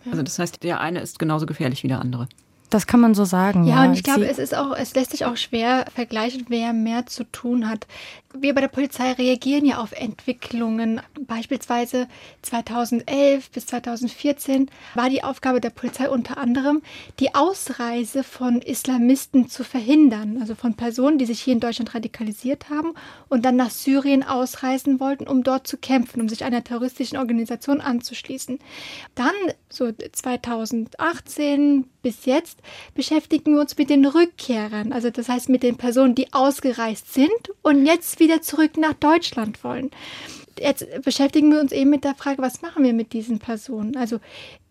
Also 0.09 0.23
das 0.23 0.39
heißt, 0.39 0.63
der 0.63 0.81
eine 0.81 0.99
ist 0.99 1.19
genauso 1.19 1.45
gefährlich 1.45 1.83
wie 1.83 1.87
der 1.87 1.99
andere. 1.99 2.27
Das 2.71 2.87
kann 2.87 3.01
man 3.01 3.13
so 3.13 3.25
sagen. 3.25 3.65
Ja, 3.65 3.83
ja. 3.83 3.89
und 3.89 3.95
ich 3.95 4.01
glaube, 4.01 4.25
es 4.25 4.39
ist 4.39 4.55
auch, 4.55 4.73
es 4.73 4.95
lässt 4.95 5.11
sich 5.11 5.25
auch 5.25 5.35
schwer 5.35 5.85
vergleichen, 5.93 6.45
wer 6.47 6.71
mehr 6.71 7.05
zu 7.05 7.25
tun 7.25 7.69
hat. 7.69 7.85
Wir 8.33 8.55
bei 8.55 8.61
der 8.61 8.69
Polizei 8.69 9.11
reagieren 9.11 9.65
ja 9.65 9.79
auf 9.79 9.91
Entwicklungen. 9.91 11.01
Beispielsweise 11.27 12.07
2011 12.43 13.51
bis 13.51 13.65
2014 13.65 14.71
war 14.95 15.09
die 15.09 15.21
Aufgabe 15.21 15.59
der 15.59 15.71
Polizei 15.71 16.09
unter 16.09 16.37
anderem, 16.37 16.81
die 17.19 17.35
Ausreise 17.35 18.23
von 18.23 18.61
Islamisten 18.61 19.49
zu 19.49 19.65
verhindern. 19.65 20.37
Also 20.39 20.55
von 20.55 20.75
Personen, 20.75 21.17
die 21.17 21.25
sich 21.25 21.41
hier 21.41 21.55
in 21.55 21.59
Deutschland 21.59 21.93
radikalisiert 21.93 22.69
haben 22.69 22.93
und 23.27 23.43
dann 23.43 23.57
nach 23.57 23.69
Syrien 23.69 24.23
ausreisen 24.23 25.01
wollten, 25.01 25.27
um 25.27 25.43
dort 25.43 25.67
zu 25.67 25.75
kämpfen, 25.75 26.21
um 26.21 26.29
sich 26.29 26.45
einer 26.45 26.63
terroristischen 26.63 27.17
Organisation 27.17 27.81
anzuschließen. 27.81 28.59
Dann, 29.13 29.33
so 29.71 29.91
2018 29.91 31.85
bis 32.01 32.25
jetzt, 32.25 32.59
beschäftigen 32.93 33.53
wir 33.55 33.61
uns 33.61 33.77
mit 33.77 33.89
den 33.89 34.05
Rückkehrern. 34.05 34.93
Also 34.93 35.09
das 35.09 35.29
heißt 35.29 35.49
mit 35.49 35.63
den 35.63 35.77
Personen, 35.77 36.15
die 36.15 36.33
ausgereist 36.33 37.13
sind 37.13 37.29
und 37.61 37.85
jetzt 37.85 38.19
wieder 38.19 38.41
zurück 38.41 38.77
nach 38.77 38.93
Deutschland 38.93 39.63
wollen. 39.63 39.91
Jetzt 40.59 40.85
beschäftigen 41.03 41.51
wir 41.51 41.59
uns 41.59 41.71
eben 41.71 41.89
mit 41.89 42.03
der 42.03 42.15
Frage, 42.15 42.41
was 42.41 42.61
machen 42.61 42.83
wir 42.83 42.93
mit 42.93 43.13
diesen 43.13 43.39
Personen? 43.39 43.95
Also 43.95 44.19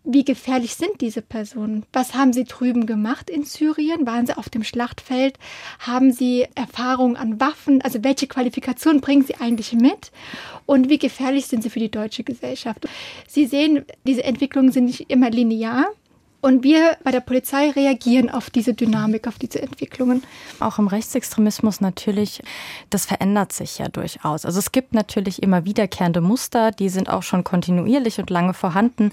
wie 0.03 0.25
gefährlich 0.25 0.75
sind 0.75 0.99
diese 0.99 1.21
Personen? 1.21 1.85
Was 1.93 2.15
haben 2.15 2.33
sie 2.33 2.45
drüben 2.45 2.87
gemacht 2.87 3.29
in 3.29 3.43
Syrien? 3.43 4.07
Waren 4.07 4.25
sie 4.25 4.35
auf 4.35 4.49
dem 4.49 4.63
Schlachtfeld? 4.63 5.37
Haben 5.79 6.11
sie 6.11 6.47
Erfahrung 6.55 7.17
an 7.17 7.39
Waffen? 7.39 7.81
Also 7.83 8.03
welche 8.03 8.27
Qualifikationen 8.27 9.01
bringen 9.01 9.23
sie 9.23 9.35
eigentlich 9.35 9.73
mit? 9.73 10.11
Und 10.65 10.89
wie 10.89 10.97
gefährlich 10.97 11.45
sind 11.45 11.61
sie 11.61 11.69
für 11.69 11.79
die 11.79 11.91
deutsche 11.91 12.23
Gesellschaft? 12.23 12.87
Sie 13.27 13.45
sehen, 13.45 13.85
diese 14.05 14.23
Entwicklungen 14.23 14.71
sind 14.71 14.85
nicht 14.85 15.11
immer 15.11 15.29
linear. 15.29 15.85
Und 16.41 16.63
wir 16.63 16.97
bei 17.03 17.11
der 17.11 17.19
Polizei 17.19 17.69
reagieren 17.69 18.29
auf 18.29 18.49
diese 18.49 18.73
Dynamik, 18.73 19.27
auf 19.27 19.37
diese 19.37 19.61
Entwicklungen. 19.61 20.23
Auch 20.59 20.79
im 20.79 20.87
Rechtsextremismus 20.87 21.81
natürlich, 21.81 22.41
das 22.89 23.05
verändert 23.05 23.53
sich 23.53 23.77
ja 23.77 23.87
durchaus. 23.87 24.43
Also 24.45 24.57
es 24.57 24.71
gibt 24.71 24.93
natürlich 24.93 25.43
immer 25.43 25.65
wiederkehrende 25.65 26.19
Muster, 26.19 26.71
die 26.71 26.89
sind 26.89 27.09
auch 27.09 27.21
schon 27.21 27.43
kontinuierlich 27.43 28.17
und 28.19 28.31
lange 28.31 28.55
vorhanden. 28.55 29.11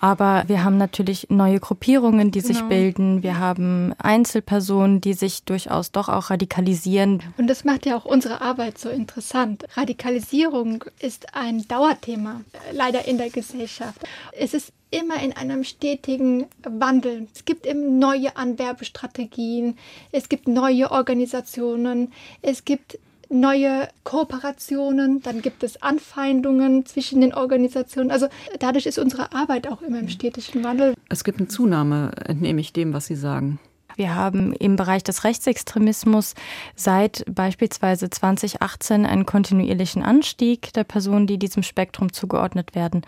Aber 0.00 0.44
wir 0.48 0.64
haben 0.64 0.76
natürlich 0.76 1.28
neue 1.30 1.60
Gruppierungen, 1.60 2.30
die 2.30 2.40
sich 2.40 2.58
genau. 2.58 2.68
bilden. 2.68 3.22
Wir 3.22 3.38
haben 3.38 3.94
Einzelpersonen, 3.98 5.00
die 5.00 5.14
sich 5.14 5.44
durchaus 5.44 5.92
doch 5.92 6.10
auch 6.10 6.28
radikalisieren. 6.28 7.22
Und 7.38 7.46
das 7.46 7.64
macht 7.64 7.86
ja 7.86 7.96
auch 7.96 8.04
unsere 8.04 8.42
Arbeit 8.42 8.78
so 8.78 8.90
interessant. 8.90 9.64
Radikalisierung 9.74 10.84
ist 11.00 11.34
ein 11.34 11.66
Dauerthema, 11.68 12.42
leider 12.72 13.06
in 13.08 13.16
der 13.16 13.30
Gesellschaft. 13.30 14.00
Es 14.32 14.52
ist 14.52 14.72
immer 14.90 15.22
in 15.22 15.32
einem 15.32 15.64
stetigen 15.64 16.46
Wandel. 16.62 17.26
Es 17.34 17.44
gibt 17.44 17.66
eben 17.66 17.98
neue 17.98 18.36
Anwerbestrategien, 18.36 19.76
es 20.12 20.28
gibt 20.28 20.48
neue 20.48 20.90
Organisationen, 20.90 22.12
es 22.42 22.64
gibt 22.64 22.98
neue 23.28 23.88
Kooperationen, 24.04 25.20
dann 25.22 25.42
gibt 25.42 25.62
es 25.64 25.82
Anfeindungen 25.82 26.86
zwischen 26.86 27.20
den 27.20 27.34
Organisationen. 27.34 28.10
Also 28.10 28.28
dadurch 28.60 28.86
ist 28.86 28.98
unsere 28.98 29.32
Arbeit 29.32 29.66
auch 29.66 29.82
immer 29.82 29.98
im 29.98 30.08
stetigen 30.08 30.62
Wandel. 30.62 30.94
Es 31.08 31.24
gibt 31.24 31.40
eine 31.40 31.48
Zunahme, 31.48 32.12
entnehme 32.24 32.60
ich 32.60 32.72
dem, 32.72 32.92
was 32.92 33.06
Sie 33.06 33.16
sagen. 33.16 33.58
Wir 33.96 34.14
haben 34.14 34.52
im 34.52 34.76
Bereich 34.76 35.02
des 35.02 35.24
Rechtsextremismus 35.24 36.34
seit 36.74 37.24
beispielsweise 37.28 38.10
2018 38.10 39.06
einen 39.06 39.24
kontinuierlichen 39.24 40.02
Anstieg 40.02 40.72
der 40.74 40.84
Personen, 40.84 41.26
die 41.26 41.38
diesem 41.38 41.62
Spektrum 41.62 42.12
zugeordnet 42.12 42.74
werden. 42.74 43.02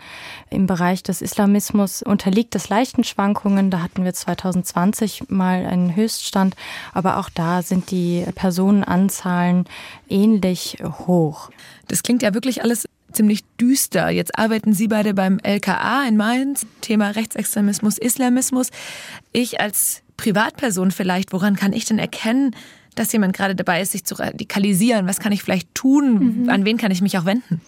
Im 0.49 0.65
Bereich 0.65 1.03
des 1.03 1.21
Islamismus 1.21 2.01
unterliegt 2.01 2.55
es 2.55 2.69
leichten 2.69 3.03
Schwankungen. 3.03 3.69
Da 3.69 3.81
hatten 3.81 4.03
wir 4.03 4.13
2020 4.13 5.29
mal 5.29 5.65
einen 5.65 5.95
Höchststand, 5.95 6.55
aber 6.93 7.17
auch 7.17 7.29
da 7.29 7.61
sind 7.61 7.91
die 7.91 8.25
Personenanzahlen 8.33 9.65
ähnlich 10.09 10.77
hoch. 10.83 11.51
Das 11.87 12.01
klingt 12.01 12.23
ja 12.23 12.33
wirklich 12.33 12.63
alles 12.63 12.87
ziemlich 13.11 13.43
düster. 13.59 14.09
Jetzt 14.09 14.37
arbeiten 14.37 14.73
Sie 14.73 14.87
beide 14.87 15.13
beim 15.13 15.39
LKA 15.39 16.03
in 16.07 16.17
Mainz, 16.17 16.65
Thema 16.81 17.11
Rechtsextremismus, 17.11 17.97
Islamismus. 17.97 18.69
Ich 19.31 19.59
als 19.59 20.03
Privatperson 20.19 20.91
vielleicht, 20.91 21.31
woran 21.31 21.55
kann 21.55 21.71
ich 21.71 21.85
denn 21.85 21.97
erkennen, 21.97 22.53
dass 22.95 23.13
jemand 23.13 23.33
gerade 23.33 23.55
dabei 23.55 23.81
ist, 23.81 23.93
sich 23.93 24.03
zu 24.03 24.15
radikalisieren? 24.15 25.07
Was 25.07 25.21
kann 25.21 25.31
ich 25.31 25.41
vielleicht 25.41 25.73
tun? 25.73 26.41
Mhm. 26.43 26.49
An 26.49 26.65
wen 26.65 26.77
kann 26.77 26.91
ich 26.91 27.01
mich 27.01 27.17
auch 27.17 27.23
wenden? 27.23 27.61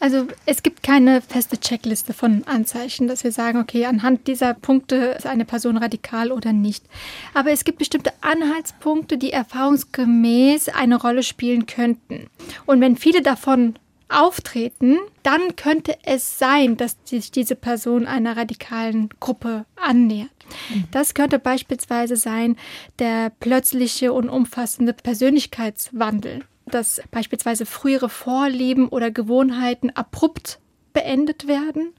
Also 0.00 0.26
es 0.44 0.62
gibt 0.62 0.82
keine 0.82 1.22
feste 1.22 1.58
Checkliste 1.58 2.12
von 2.12 2.44
Anzeichen, 2.44 3.08
dass 3.08 3.24
wir 3.24 3.32
sagen, 3.32 3.58
okay, 3.58 3.86
anhand 3.86 4.26
dieser 4.26 4.52
Punkte 4.52 4.96
ist 5.16 5.26
eine 5.26 5.46
Person 5.46 5.78
radikal 5.78 6.30
oder 6.30 6.52
nicht. 6.52 6.84
Aber 7.32 7.52
es 7.52 7.64
gibt 7.64 7.78
bestimmte 7.78 8.12
Anhaltspunkte, 8.20 9.16
die 9.16 9.32
erfahrungsgemäß 9.32 10.68
eine 10.68 11.00
Rolle 11.00 11.22
spielen 11.22 11.64
könnten. 11.64 12.26
Und 12.66 12.82
wenn 12.82 12.96
viele 12.96 13.22
davon 13.22 13.78
auftreten, 14.08 14.98
dann 15.22 15.56
könnte 15.56 15.96
es 16.04 16.38
sein, 16.38 16.76
dass 16.76 16.96
sich 17.04 17.30
diese 17.32 17.56
Person 17.56 18.06
einer 18.06 18.36
radikalen 18.36 19.08
Gruppe 19.20 19.66
annähert. 19.76 20.30
Mhm. 20.72 20.84
Das 20.90 21.14
könnte 21.14 21.38
beispielsweise 21.38 22.16
sein 22.16 22.56
der 22.98 23.30
plötzliche 23.40 24.12
und 24.12 24.28
umfassende 24.28 24.92
Persönlichkeitswandel, 24.92 26.44
dass 26.66 27.00
beispielsweise 27.10 27.66
frühere 27.66 28.08
Vorlieben 28.08 28.88
oder 28.88 29.10
Gewohnheiten 29.10 29.90
abrupt 29.90 30.60
beendet 30.92 31.46
werden 31.46 31.92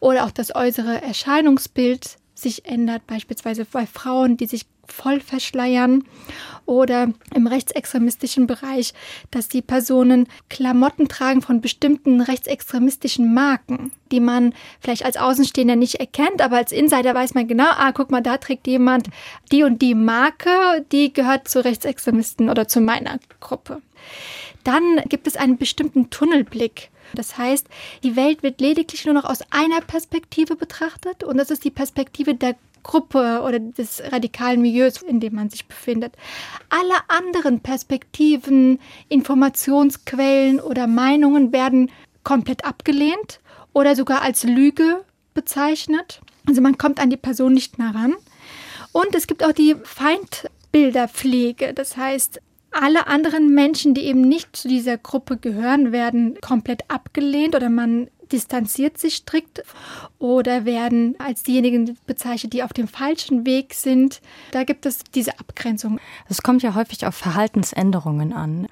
oder 0.00 0.24
auch 0.24 0.32
das 0.32 0.54
äußere 0.54 1.02
Erscheinungsbild 1.02 2.16
sich 2.42 2.66
ändert, 2.66 3.06
beispielsweise 3.06 3.64
bei 3.64 3.86
Frauen, 3.86 4.36
die 4.36 4.46
sich 4.46 4.66
voll 4.90 5.20
verschleiern 5.20 6.04
oder 6.66 7.12
im 7.34 7.46
rechtsextremistischen 7.46 8.46
Bereich, 8.46 8.92
dass 9.30 9.48
die 9.48 9.62
Personen 9.62 10.26
Klamotten 10.48 11.08
tragen 11.08 11.42
von 11.42 11.60
bestimmten 11.60 12.20
rechtsextremistischen 12.20 13.32
Marken, 13.32 13.92
die 14.10 14.20
man 14.20 14.52
vielleicht 14.80 15.04
als 15.04 15.16
Außenstehender 15.16 15.76
nicht 15.76 15.96
erkennt, 15.96 16.42
aber 16.42 16.56
als 16.56 16.72
Insider 16.72 17.14
weiß 17.14 17.34
man 17.34 17.48
genau, 17.48 17.68
ah, 17.68 17.92
guck 17.92 18.10
mal, 18.10 18.20
da 18.22 18.36
trägt 18.38 18.66
jemand 18.66 19.08
die 19.52 19.62
und 19.62 19.80
die 19.80 19.94
Marke, 19.94 20.84
die 20.92 21.12
gehört 21.12 21.48
zu 21.48 21.64
Rechtsextremisten 21.64 22.50
oder 22.50 22.68
zu 22.68 22.80
meiner 22.80 23.18
Gruppe. 23.40 23.80
Dann 24.64 25.02
gibt 25.08 25.26
es 25.26 25.36
einen 25.36 25.56
bestimmten 25.56 26.10
Tunnelblick. 26.10 26.90
Das 27.14 27.38
heißt, 27.38 27.66
die 28.02 28.16
Welt 28.16 28.42
wird 28.42 28.60
lediglich 28.60 29.04
nur 29.04 29.14
noch 29.14 29.24
aus 29.24 29.40
einer 29.50 29.80
Perspektive 29.80 30.56
betrachtet 30.56 31.24
und 31.24 31.36
das 31.36 31.50
ist 31.50 31.64
die 31.64 31.70
Perspektive 31.70 32.34
der 32.34 32.56
Gruppe 32.82 33.42
oder 33.44 33.58
des 33.58 34.02
radikalen 34.10 34.62
Milieus, 34.62 35.02
in 35.02 35.20
dem 35.20 35.34
man 35.34 35.50
sich 35.50 35.66
befindet. 35.66 36.14
Alle 36.70 36.94
anderen 37.08 37.60
Perspektiven, 37.60 38.78
Informationsquellen 39.08 40.60
oder 40.60 40.86
Meinungen 40.86 41.52
werden 41.52 41.90
komplett 42.24 42.64
abgelehnt 42.64 43.40
oder 43.72 43.94
sogar 43.96 44.22
als 44.22 44.44
Lüge 44.44 45.04
bezeichnet. 45.34 46.20
Also 46.46 46.60
man 46.60 46.78
kommt 46.78 47.00
an 47.00 47.10
die 47.10 47.16
Person 47.16 47.52
nicht 47.52 47.78
mehr 47.78 47.94
ran. 47.94 48.14
Und 48.92 49.14
es 49.14 49.26
gibt 49.26 49.44
auch 49.44 49.52
die 49.52 49.76
Feindbilderpflege. 49.84 51.74
Das 51.74 51.96
heißt, 51.96 52.40
alle 52.72 53.06
anderen 53.06 53.54
Menschen, 53.54 53.94
die 53.94 54.02
eben 54.02 54.22
nicht 54.22 54.54
zu 54.56 54.68
dieser 54.68 54.96
Gruppe 54.96 55.36
gehören, 55.36 55.92
werden 55.92 56.38
komplett 56.40 56.88
abgelehnt 56.88 57.54
oder 57.54 57.68
man 57.68 58.08
distanziert 58.32 58.98
sich 58.98 59.16
strikt 59.16 59.62
oder 60.18 60.64
werden 60.64 61.16
als 61.18 61.42
diejenigen 61.42 61.98
bezeichnet, 62.06 62.52
die 62.52 62.62
auf 62.62 62.72
dem 62.72 62.88
falschen 62.88 63.44
Weg 63.44 63.74
sind. 63.74 64.20
Da 64.52 64.64
gibt 64.64 64.86
es 64.86 65.00
diese 65.14 65.38
Abgrenzung. 65.38 65.98
Es 66.28 66.42
kommt 66.42 66.62
ja 66.62 66.74
häufig 66.74 67.06
auf 67.06 67.14
Verhaltensänderungen 67.14 68.32
an. 68.32 68.68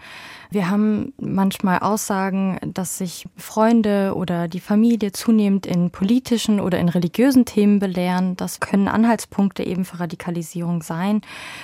Wir 0.50 0.70
haben 0.70 1.12
manchmal 1.20 1.80
Aussagen, 1.80 2.58
dass 2.62 2.96
sich 2.96 3.26
Freunde 3.36 4.14
oder 4.14 4.48
die 4.48 4.60
Familie 4.60 5.12
zunehmend 5.12 5.66
in 5.66 5.90
politischen 5.90 6.58
oder 6.58 6.78
in 6.78 6.88
religiösen 6.88 7.44
Themen 7.44 7.80
belehren. 7.80 8.34
Das 8.36 8.58
können 8.58 8.88
Anhaltspunkte 8.88 9.62
eben 9.62 9.84
für 9.84 10.00
Radikalisierung 10.00 10.82
sein. 10.82 11.20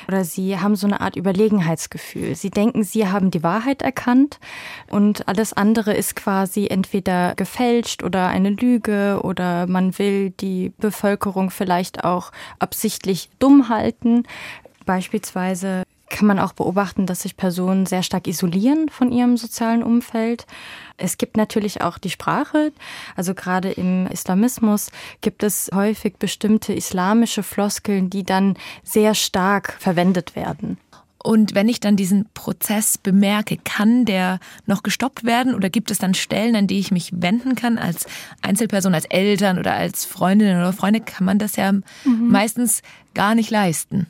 Oder 0.07 0.25
sie 0.25 0.59
haben 0.59 0.77
so 0.77 0.87
eine 0.87 1.01
Art 1.01 1.17
Überlegenheitsgefühl. 1.17 2.35
Sie 2.35 2.51
denken, 2.51 2.85
sie 2.85 3.09
haben 3.09 3.31
die 3.31 3.43
Wahrheit 3.43 3.81
erkannt 3.81 4.39
und 4.91 5.29
alles 5.29 5.55
andere 5.55 5.95
ist 5.95 6.15
quasi 6.15 6.67
entweder 6.67 7.35
gefälscht 7.37 8.03
oder 8.03 8.29
eine 8.29 8.51
Lüge 8.51 9.21
oder 9.23 9.67
man 9.67 9.99
will 9.99 10.31
die 10.31 10.75
Bevölkerung 10.77 11.51
vielleicht 11.51 12.05
auch 12.05 12.33
absichtlich 12.59 13.31
dumm 13.39 13.71
halten. 13.71 14.25
Beispielsweise 14.85 15.84
kann 16.15 16.29
man 16.29 16.39
auch 16.39 16.53
beobachten, 16.53 17.07
dass 17.07 17.23
sich 17.23 17.37
Personen 17.37 17.87
sehr 17.87 18.05
stark 18.05 18.29
isolieren 18.29 18.89
von 18.89 19.11
ihrem 19.11 19.37
sozialen 19.37 19.83
Umfeld. 19.83 20.47
Es 20.97 21.19
gibt 21.19 21.37
natürlich 21.37 21.83
auch 21.83 21.99
die 21.99 22.09
Sprache. 22.09 22.73
Also 23.17 23.35
gerade 23.35 23.73
im 23.73 24.07
Islamismus 24.07 24.93
gibt 25.23 25.43
es 25.43 25.71
häufig 25.75 26.19
bestimmte 26.19 26.73
islamische 26.73 27.43
Floskeln, 27.43 28.11
die 28.11 28.23
dann 28.23 28.55
sehr 28.85 29.17
stark 29.17 29.77
verwendet 29.81 30.37
werden. 30.37 30.79
Und 31.19 31.57
wenn 31.57 31.69
ich 31.69 31.81
dann 31.81 31.97
diesen 31.97 32.27
Prozess 32.35 32.97
bemerke, 32.97 33.57
kann 33.57 34.05
der 34.05 34.39
noch 34.67 34.83
gestoppt 34.85 35.25
werden 35.25 35.55
oder 35.55 35.69
gibt 35.69 35.91
es 35.91 35.99
dann 35.99 36.15
Stellen, 36.15 36.55
an 36.55 36.67
die 36.67 36.79
ich 36.79 36.93
mich 36.93 37.11
wenden 37.13 37.57
kann 37.57 37.77
als 37.77 38.07
Einzelperson, 38.43 38.95
als 38.95 39.07
Eltern 39.07 39.59
oder 39.59 39.73
als 39.73 40.05
Freundin 40.05 40.59
oder 40.59 40.73
Freunde, 40.75 41.01
kann 41.01 41.25
man 41.25 41.39
das 41.39 41.57
ja 41.57 41.73
mhm. 41.73 41.83
meistens 42.05 42.83
gar 43.15 43.35
nicht 43.35 43.51
leisten. 43.51 44.07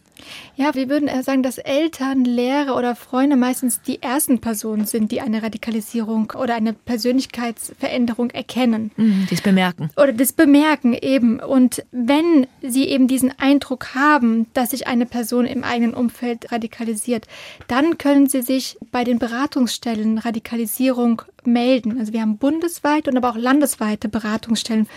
Ja, 0.57 0.75
wir 0.75 0.89
würden 0.89 1.11
sagen, 1.23 1.43
dass 1.43 1.59
Eltern, 1.59 2.25
Lehrer 2.25 2.77
oder 2.77 2.95
Freunde 2.95 3.37
meistens 3.37 3.83
die 3.83 4.01
ersten 4.03 4.41
Personen 4.41 4.87
sind, 4.87 5.11
die 5.11 5.21
eine 5.21 5.43
Radikalisierung 5.43 6.33
oder 6.37 6.55
eine 6.55 6.73
Persönlichkeitsveränderung 6.73 8.31
erkennen. 8.31 8.91
Mhm, 8.97 9.27
das 9.29 9.43
bemerken. 9.43 9.91
Oder 9.97 10.13
das 10.13 10.33
bemerken 10.33 10.95
eben. 10.95 11.41
Und 11.41 11.85
wenn 11.91 12.47
sie 12.63 12.85
eben 12.85 13.09
diesen 13.09 13.39
Eindruck 13.39 13.95
haben, 13.95 14.47
dass 14.55 14.71
sich 14.71 14.87
eine 14.87 15.07
Person 15.07 15.45
im 15.47 15.65
eigenen 15.65 15.95
Umfeld 15.95 16.53
radikalisiert, 16.53 17.27
dann 17.67 17.99
können 17.99 18.29
sie 18.29 18.43
sich 18.43 18.79
bei 18.93 19.05
den 19.05 19.19
Beratungsstellen 19.19 20.19
Radikalisierung 20.19 21.23
melden. 21.47 21.99
Also 21.99 22.13
wir 22.13 22.21
haben 22.21 22.39
bundesweit 22.39 23.09
und 23.09 23.17
aber 23.17 23.31
auch 23.31 23.37
landesweite 23.37 24.09
Beratungsstellen. 24.09 24.89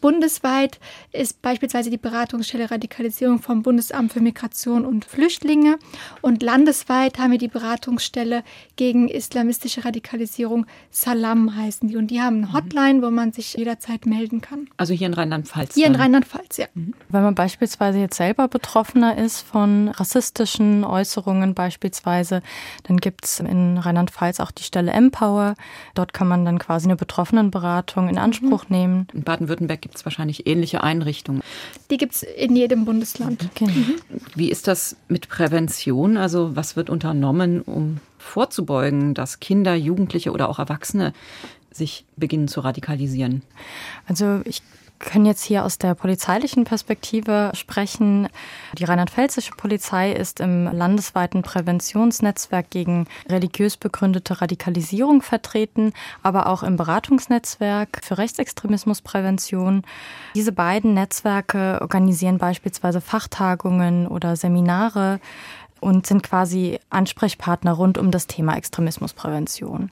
Bundesweit 0.00 0.78
ist 1.12 1.42
beispielsweise 1.42 1.90
die 1.90 1.98
Beratungsstelle 1.98 2.70
Radikalisierung 2.70 3.40
vom 3.40 3.62
Bundesamt 3.62 4.12
für 4.12 4.20
Migration 4.20 4.84
und 4.84 5.04
Flüchtlinge 5.04 5.78
und 6.22 6.42
landesweit 6.42 7.18
haben 7.18 7.32
wir 7.32 7.38
die 7.38 7.48
Beratungsstelle 7.48 8.42
gegen 8.76 9.08
islamistische 9.08 9.84
Radikalisierung. 9.84 10.66
Salam 10.90 11.56
heißen 11.56 11.88
die 11.88 11.96
und 11.96 12.08
die 12.10 12.20
haben 12.20 12.44
eine 12.44 12.52
Hotline, 12.52 13.02
wo 13.02 13.10
man 13.10 13.32
sich 13.32 13.54
jederzeit 13.54 14.06
melden 14.06 14.40
kann. 14.40 14.68
Also 14.76 14.94
hier 14.94 15.06
in 15.06 15.14
Rheinland-Pfalz. 15.14 15.74
Hier 15.74 15.86
in 15.86 15.94
Rheinland-Pfalz, 15.94 16.56
ja. 16.56 16.66
Mhm. 16.74 16.94
Wenn 17.08 17.22
man 17.22 17.34
beispielsweise 17.34 17.98
jetzt 17.98 18.16
selber 18.16 18.48
Betroffener 18.48 19.16
ist 19.16 19.40
von 19.40 19.88
rassistischen 19.88 20.84
Äußerungen 20.84 21.54
beispielsweise, 21.54 22.42
dann 22.84 22.98
gibt 22.98 23.24
es 23.24 23.40
in 23.40 23.78
Rheinland-Pfalz 23.78 24.40
auch 24.40 24.50
die 24.50 24.62
Stelle 24.62 24.92
Empower. 24.92 25.54
Dort 25.96 26.12
kann 26.12 26.28
man 26.28 26.44
dann 26.44 26.58
quasi 26.58 26.86
eine 26.86 26.96
Betroffenenberatung 26.96 28.10
in 28.10 28.18
Anspruch 28.18 28.68
mhm. 28.68 28.76
nehmen. 28.76 29.08
In 29.14 29.22
Baden-Württemberg 29.22 29.80
gibt 29.80 29.96
es 29.96 30.04
wahrscheinlich 30.04 30.46
ähnliche 30.46 30.82
Einrichtungen. 30.82 31.42
Die 31.90 31.96
gibt 31.96 32.14
es 32.14 32.22
in 32.22 32.54
jedem 32.54 32.84
Bundesland. 32.84 33.48
Okay. 33.54 33.66
Mhm. 33.66 33.94
Wie 34.34 34.50
ist 34.50 34.68
das 34.68 34.96
mit 35.08 35.28
Prävention? 35.30 36.18
Also 36.18 36.54
was 36.54 36.76
wird 36.76 36.90
unternommen, 36.90 37.62
um 37.62 37.98
vorzubeugen, 38.18 39.14
dass 39.14 39.40
Kinder, 39.40 39.74
Jugendliche 39.74 40.32
oder 40.32 40.50
auch 40.50 40.58
Erwachsene 40.58 41.14
sich 41.70 42.04
beginnen 42.16 42.46
zu 42.46 42.60
radikalisieren? 42.60 43.40
Also 44.06 44.42
ich 44.44 44.62
können 44.98 45.26
jetzt 45.26 45.44
hier 45.44 45.64
aus 45.64 45.78
der 45.78 45.94
polizeilichen 45.94 46.64
Perspektive 46.64 47.50
sprechen. 47.54 48.28
Die 48.78 48.84
rheinland-pfälzische 48.84 49.52
Polizei 49.56 50.12
ist 50.12 50.40
im 50.40 50.64
landesweiten 50.64 51.42
Präventionsnetzwerk 51.42 52.70
gegen 52.70 53.06
religiös 53.28 53.76
begründete 53.76 54.40
Radikalisierung 54.40 55.22
vertreten, 55.22 55.92
aber 56.22 56.46
auch 56.46 56.62
im 56.62 56.76
Beratungsnetzwerk 56.76 58.00
für 58.02 58.18
Rechtsextremismusprävention. 58.18 59.82
Diese 60.34 60.52
beiden 60.52 60.94
Netzwerke 60.94 61.78
organisieren 61.80 62.38
beispielsweise 62.38 63.00
Fachtagungen 63.00 64.06
oder 64.06 64.36
Seminare 64.36 65.20
und 65.80 66.06
sind 66.06 66.22
quasi 66.22 66.78
Ansprechpartner 66.90 67.72
rund 67.72 67.98
um 67.98 68.10
das 68.10 68.26
Thema 68.26 68.56
Extremismusprävention. 68.56 69.90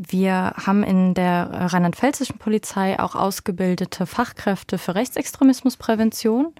Wir 0.00 0.52
haben 0.64 0.84
in 0.84 1.12
der 1.14 1.50
rheinland-pfälzischen 1.72 2.38
Polizei 2.38 3.00
auch 3.00 3.16
ausgebildete 3.16 4.06
Fachkräfte 4.06 4.78
für 4.78 4.94
Rechtsextremismusprävention. 4.94 6.54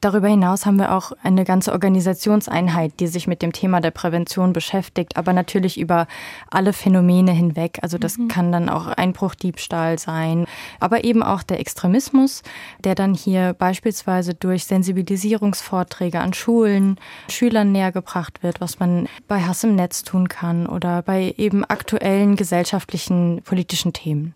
Darüber 0.00 0.28
hinaus 0.28 0.64
haben 0.64 0.78
wir 0.78 0.94
auch 0.94 1.10
eine 1.24 1.44
ganze 1.44 1.72
Organisationseinheit, 1.72 3.00
die 3.00 3.08
sich 3.08 3.26
mit 3.26 3.42
dem 3.42 3.52
Thema 3.52 3.80
der 3.80 3.90
Prävention 3.90 4.52
beschäftigt, 4.52 5.16
aber 5.16 5.32
natürlich 5.32 5.80
über 5.80 6.06
alle 6.50 6.72
Phänomene 6.72 7.32
hinweg. 7.32 7.80
Also 7.82 7.98
das 7.98 8.16
mhm. 8.16 8.28
kann 8.28 8.52
dann 8.52 8.68
auch 8.68 8.86
Einbruchdiebstahl 8.86 9.98
sein, 9.98 10.46
aber 10.78 11.02
eben 11.02 11.24
auch 11.24 11.42
der 11.42 11.58
Extremismus, 11.58 12.44
der 12.84 12.94
dann 12.94 13.12
hier 13.12 13.54
beispielsweise 13.54 14.34
durch 14.34 14.66
Sensibilisierungsvorträge 14.66 16.20
an 16.20 16.32
Schulen 16.32 16.96
Schülern 17.28 17.72
nähergebracht 17.72 18.44
wird, 18.44 18.60
was 18.60 18.78
man 18.78 19.08
bei 19.26 19.42
Hass 19.42 19.64
im 19.64 19.74
Netz 19.74 20.04
tun 20.04 20.28
kann 20.28 20.66
oder 20.66 21.02
bei 21.02 21.34
eben 21.38 21.64
aktuellen 21.64 22.36
gesellschaftlichen, 22.52 23.40
politischen 23.44 23.94
Themen. 23.94 24.34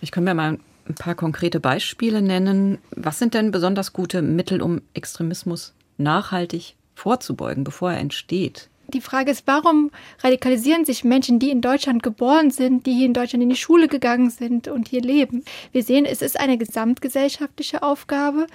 Ich 0.00 0.12
kann 0.12 0.22
mir 0.22 0.34
mal 0.34 0.58
ein 0.88 0.94
paar 0.94 1.16
konkrete 1.16 1.58
Beispiele 1.58 2.22
nennen. 2.22 2.78
Was 2.92 3.18
sind 3.18 3.34
denn 3.34 3.50
besonders 3.50 3.92
gute 3.92 4.22
Mittel, 4.22 4.62
um 4.62 4.82
Extremismus 4.94 5.74
nachhaltig 5.98 6.76
vorzubeugen, 6.94 7.64
bevor 7.64 7.90
er 7.90 7.98
entsteht? 7.98 8.68
Die 8.86 9.00
Frage 9.00 9.32
ist, 9.32 9.48
warum 9.48 9.90
radikalisieren 10.22 10.84
sich 10.84 11.02
Menschen, 11.02 11.40
die 11.40 11.50
in 11.50 11.60
Deutschland 11.60 12.04
geboren 12.04 12.52
sind, 12.52 12.86
die 12.86 12.92
hier 12.92 13.06
in 13.06 13.14
Deutschland 13.14 13.42
in 13.42 13.50
die 13.50 13.56
Schule 13.56 13.88
gegangen 13.88 14.30
sind 14.30 14.68
und 14.68 14.86
hier 14.86 15.02
leben? 15.02 15.44
Wir 15.72 15.82
sehen, 15.82 16.04
es 16.04 16.22
ist 16.22 16.38
eine 16.38 16.58
gesamtgesellschaftliche 16.58 17.82
Aufgabe. 17.82 18.46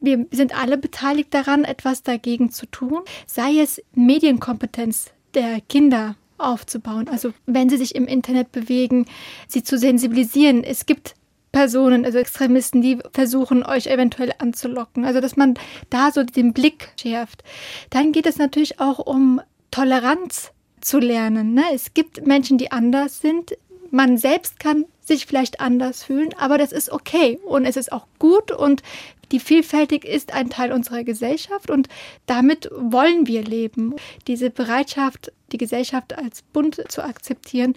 Wir 0.00 0.24
sind 0.30 0.58
alle 0.58 0.78
beteiligt 0.78 1.34
daran, 1.34 1.64
etwas 1.64 2.04
dagegen 2.04 2.50
zu 2.50 2.64
tun, 2.64 3.02
sei 3.26 3.58
es 3.58 3.82
Medienkompetenz 3.92 5.10
der 5.34 5.60
Kinder 5.60 6.16
aufzubauen. 6.38 7.08
Also 7.08 7.32
wenn 7.46 7.68
sie 7.68 7.76
sich 7.76 7.94
im 7.94 8.06
Internet 8.06 8.52
bewegen, 8.52 9.06
sie 9.48 9.62
zu 9.62 9.78
sensibilisieren. 9.78 10.64
Es 10.64 10.86
gibt 10.86 11.14
Personen, 11.56 12.04
also 12.04 12.18
Extremisten, 12.18 12.82
die 12.82 12.98
versuchen, 13.12 13.64
euch 13.64 13.86
eventuell 13.86 14.30
anzulocken. 14.36 15.06
Also, 15.06 15.20
dass 15.20 15.36
man 15.36 15.54
da 15.88 16.10
so 16.12 16.22
den 16.22 16.52
Blick 16.52 16.92
schärft. 17.00 17.44
Dann 17.88 18.12
geht 18.12 18.26
es 18.26 18.36
natürlich 18.36 18.78
auch 18.78 18.98
um 18.98 19.40
Toleranz 19.70 20.52
zu 20.82 20.98
lernen. 20.98 21.54
Ne? 21.54 21.64
Es 21.72 21.94
gibt 21.94 22.26
Menschen, 22.26 22.58
die 22.58 22.72
anders 22.72 23.20
sind. 23.20 23.56
Man 23.90 24.18
selbst 24.18 24.60
kann 24.60 24.84
sich 25.00 25.24
vielleicht 25.24 25.60
anders 25.60 26.04
fühlen, 26.04 26.34
aber 26.36 26.58
das 26.58 26.72
ist 26.72 26.90
okay 26.90 27.38
und 27.46 27.64
es 27.64 27.76
ist 27.76 27.90
auch 27.90 28.06
gut 28.18 28.50
und 28.50 28.82
die 29.32 29.40
Vielfältig 29.40 30.04
ist 30.04 30.32
ein 30.32 30.50
Teil 30.50 30.72
unserer 30.72 31.04
Gesellschaft 31.04 31.70
und 31.70 31.88
damit 32.26 32.70
wollen 32.76 33.26
wir 33.26 33.42
leben. 33.42 33.94
Diese 34.26 34.50
Bereitschaft, 34.50 35.32
die 35.52 35.58
Gesellschaft 35.58 36.16
als 36.16 36.42
bunt 36.42 36.80
zu 36.88 37.02
akzeptieren, 37.02 37.74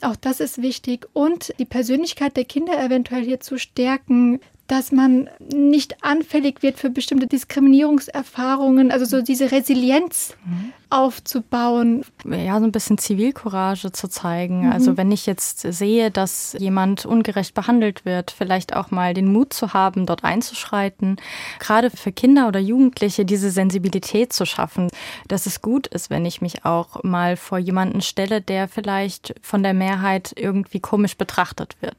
auch 0.00 0.16
das 0.16 0.40
ist 0.40 0.60
wichtig. 0.60 1.06
Und 1.12 1.54
die 1.58 1.64
Persönlichkeit 1.64 2.36
der 2.36 2.44
Kinder 2.44 2.82
eventuell 2.82 3.24
hier 3.24 3.40
zu 3.40 3.58
stärken, 3.58 4.40
dass 4.66 4.92
man 4.92 5.28
nicht 5.52 6.02
anfällig 6.02 6.62
wird 6.62 6.78
für 6.78 6.88
bestimmte 6.88 7.26
Diskriminierungserfahrungen, 7.26 8.90
also 8.90 9.04
so 9.04 9.20
diese 9.20 9.52
Resilienz 9.52 10.34
mhm. 10.44 10.72
Aufzubauen. 10.92 12.04
Ja, 12.24 12.58
so 12.58 12.66
ein 12.66 12.72
bisschen 12.72 12.98
Zivilcourage 12.98 13.92
zu 13.92 14.08
zeigen. 14.08 14.66
Mhm. 14.66 14.72
Also 14.72 14.96
wenn 14.96 15.10
ich 15.10 15.26
jetzt 15.26 15.60
sehe, 15.60 16.10
dass 16.10 16.54
jemand 16.58 17.06
ungerecht 17.06 17.54
behandelt 17.54 18.04
wird, 18.04 18.30
vielleicht 18.30 18.76
auch 18.76 18.90
mal 18.90 19.14
den 19.14 19.32
Mut 19.32 19.52
zu 19.52 19.72
haben, 19.72 20.06
dort 20.06 20.22
einzuschreiten. 20.22 21.16
Gerade 21.58 21.90
für 21.90 22.12
Kinder 22.12 22.46
oder 22.46 22.60
Jugendliche 22.60 23.24
diese 23.24 23.50
Sensibilität 23.50 24.32
zu 24.32 24.44
schaffen, 24.44 24.88
dass 25.28 25.46
es 25.46 25.62
gut 25.62 25.86
ist, 25.86 26.10
wenn 26.10 26.26
ich 26.26 26.42
mich 26.42 26.64
auch 26.64 27.02
mal 27.02 27.36
vor 27.36 27.58
jemanden 27.58 28.02
stelle, 28.02 28.42
der 28.42 28.68
vielleicht 28.68 29.34
von 29.40 29.62
der 29.62 29.74
Mehrheit 29.74 30.32
irgendwie 30.36 30.80
komisch 30.80 31.16
betrachtet 31.16 31.76
wird. 31.80 31.96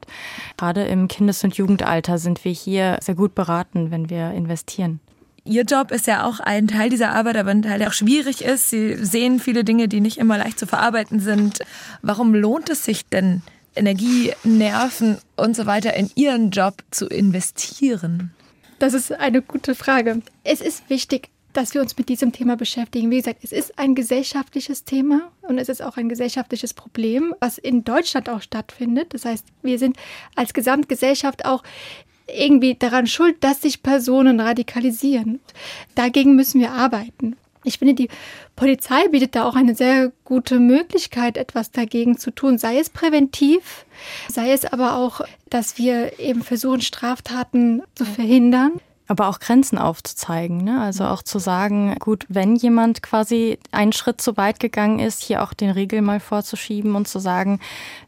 Gerade 0.56 0.84
im 0.84 1.08
Kindes- 1.08 1.42
und 1.42 1.56
Jugendalter 1.56 2.18
sind 2.18 2.44
wir 2.44 2.52
hier 2.52 2.98
sehr 3.02 3.16
gut 3.16 3.34
beraten, 3.34 3.90
wenn 3.90 4.08
wir 4.08 4.30
investieren. 4.30 5.00
Ihr 5.46 5.64
Job 5.64 5.90
ist 5.90 6.06
ja 6.06 6.24
auch 6.24 6.40
ein 6.40 6.68
Teil 6.68 6.88
dieser 6.88 7.10
Arbeit, 7.10 7.36
aber 7.36 7.50
ein 7.50 7.60
Teil, 7.60 7.78
der 7.78 7.88
auch 7.88 7.92
schwierig 7.92 8.42
ist. 8.42 8.70
Sie 8.70 8.96
sehen 9.04 9.40
viele 9.40 9.62
Dinge, 9.62 9.88
die 9.88 10.00
nicht 10.00 10.16
immer 10.16 10.38
leicht 10.38 10.58
zu 10.58 10.66
verarbeiten 10.66 11.20
sind. 11.20 11.58
Warum 12.00 12.34
lohnt 12.34 12.70
es 12.70 12.84
sich 12.84 13.04
denn, 13.04 13.42
Energie, 13.76 14.32
Nerven 14.42 15.18
und 15.36 15.54
so 15.54 15.66
weiter 15.66 15.92
in 15.94 16.10
ihren 16.14 16.50
Job 16.50 16.82
zu 16.90 17.06
investieren? 17.08 18.32
Das 18.78 18.94
ist 18.94 19.12
eine 19.12 19.42
gute 19.42 19.74
Frage. 19.74 20.22
Es 20.44 20.62
ist 20.62 20.88
wichtig, 20.88 21.28
dass 21.52 21.74
wir 21.74 21.82
uns 21.82 21.96
mit 21.98 22.08
diesem 22.08 22.32
Thema 22.32 22.56
beschäftigen. 22.56 23.10
Wie 23.10 23.18
gesagt, 23.18 23.44
es 23.44 23.52
ist 23.52 23.78
ein 23.78 23.94
gesellschaftliches 23.94 24.84
Thema 24.84 25.30
und 25.42 25.58
es 25.58 25.68
ist 25.68 25.82
auch 25.82 25.98
ein 25.98 26.08
gesellschaftliches 26.08 26.72
Problem, 26.72 27.34
was 27.40 27.58
in 27.58 27.84
Deutschland 27.84 28.30
auch 28.30 28.40
stattfindet. 28.40 29.12
Das 29.12 29.26
heißt, 29.26 29.44
wir 29.62 29.78
sind 29.78 29.98
als 30.36 30.54
Gesamtgesellschaft 30.54 31.44
auch 31.44 31.62
irgendwie 32.26 32.74
daran 32.74 33.06
schuld, 33.06 33.42
dass 33.42 33.62
sich 33.62 33.82
Personen 33.82 34.40
radikalisieren. 34.40 35.40
Dagegen 35.94 36.36
müssen 36.36 36.60
wir 36.60 36.72
arbeiten. 36.72 37.36
Ich 37.64 37.78
finde, 37.78 37.94
die 37.94 38.08
Polizei 38.56 39.08
bietet 39.08 39.34
da 39.34 39.44
auch 39.44 39.56
eine 39.56 39.74
sehr 39.74 40.12
gute 40.24 40.58
Möglichkeit, 40.58 41.38
etwas 41.38 41.70
dagegen 41.70 42.18
zu 42.18 42.30
tun, 42.30 42.58
sei 42.58 42.78
es 42.78 42.90
präventiv, 42.90 43.86
sei 44.28 44.52
es 44.52 44.66
aber 44.66 44.96
auch, 44.96 45.22
dass 45.48 45.78
wir 45.78 46.18
eben 46.20 46.42
versuchen, 46.42 46.82
Straftaten 46.82 47.82
zu 47.94 48.04
verhindern 48.04 48.80
aber 49.06 49.28
auch 49.28 49.38
Grenzen 49.38 49.78
aufzuzeigen. 49.78 50.64
Ne? 50.64 50.80
Also 50.80 51.04
auch 51.04 51.22
zu 51.22 51.38
sagen, 51.38 51.96
gut, 51.98 52.24
wenn 52.28 52.56
jemand 52.56 53.02
quasi 53.02 53.58
einen 53.70 53.92
Schritt 53.92 54.20
zu 54.20 54.36
weit 54.36 54.60
gegangen 54.60 54.98
ist, 54.98 55.22
hier 55.22 55.42
auch 55.42 55.52
den 55.52 55.70
Riegel 55.70 56.00
mal 56.00 56.20
vorzuschieben 56.20 56.94
und 56.94 57.06
zu 57.06 57.18
sagen, 57.18 57.60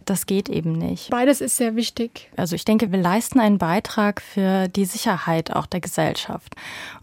das 0.07 0.27
geht 0.27 0.49
eben 0.49 0.73
nicht. 0.73 1.11
Beides 1.11 1.41
ist 1.41 1.57
sehr 1.57 1.77
wichtig. 1.77 2.31
Also 2.37 2.55
ich 2.55 2.65
denke, 2.65 2.93
wir 2.93 2.99
leisten 2.99 3.41
einen 3.41 3.59
Beitrag 3.59 4.23
für 4.23 4.69
die 4.69 4.85
Sicherheit 4.85 5.55
auch 5.55 5.67
der 5.67 5.81
Gesellschaft. 5.81 6.55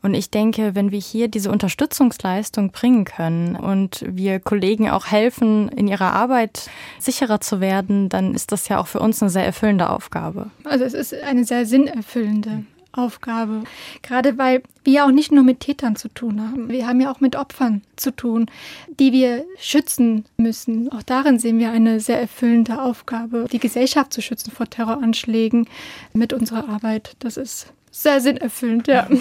Und 0.02 0.14
ich 0.14 0.32
denke, 0.32 0.74
wenn 0.74 0.92
wir 0.92 1.00
hier 1.00 1.28
diese 1.28 1.52
Unterstützungsleistung 1.52 2.72
bringen 2.72 3.06
können 3.06 3.56
und 3.56 4.04
wir 4.08 4.40
Kollegen 4.40 4.90
auch 4.90 5.08
helfen, 5.08 5.70
in 5.70 5.88
ihrer 5.88 6.14
Arbeit 6.14 6.70
sicherer 6.98 7.42
zu 7.42 7.60
werden, 7.60 8.10
dann 8.10 8.34
ist 8.34 8.52
das 8.52 8.70
ja 8.70 8.80
auch 8.80 8.88
für 8.88 9.00
uns 9.00 9.22
eine 9.22 9.30
sehr 9.30 9.46
erfüllende 9.46 9.90
Aufgabe. 9.90 10.50
Also 10.64 10.86
es 10.86 10.94
ist 10.94 11.14
eine 11.14 11.44
sehr 11.44 11.66
sinnerfüllende 11.66 12.64
Aufgabe. 12.94 13.64
Gerade 14.02 14.38
weil 14.38 14.64
wir 14.84 15.06
auch 15.06 15.12
nicht 15.12 15.32
nur 15.32 15.44
mit 15.44 15.60
Tätern 15.60 15.96
zu 15.96 16.08
tun 16.10 16.42
haben. 16.42 16.70
Wir 16.70 16.88
haben 16.88 17.02
ja 17.02 17.12
auch 17.12 17.20
mit 17.20 17.36
Opfern 17.36 17.82
zu 17.96 18.12
tun, 18.12 18.48
die 19.00 19.12
wir 19.12 19.46
schützen 19.60 20.26
müssen. 20.38 20.92
Auch 20.92 21.04
darin 21.04 21.40
sehen 21.40 21.60
wir 21.60 21.72
eine 21.72 22.00
sehr 22.00 22.20
erfüllende 22.20 22.82
Aufgabe, 22.82 23.46
die 23.52 23.60
Gesellschaft 23.60 24.14
zu 24.14 24.22
schützen 24.22 24.52
vor 24.52 24.70
Terroranschlägen 24.70 25.68
mit 26.14 26.34
unserer 26.34 26.70
Arbeit. 26.70 27.16
Das 27.20 27.38
ist 27.38 27.68
sehr 27.94 28.20
sinnerfüllend, 28.22 28.88
ja. 28.88 29.08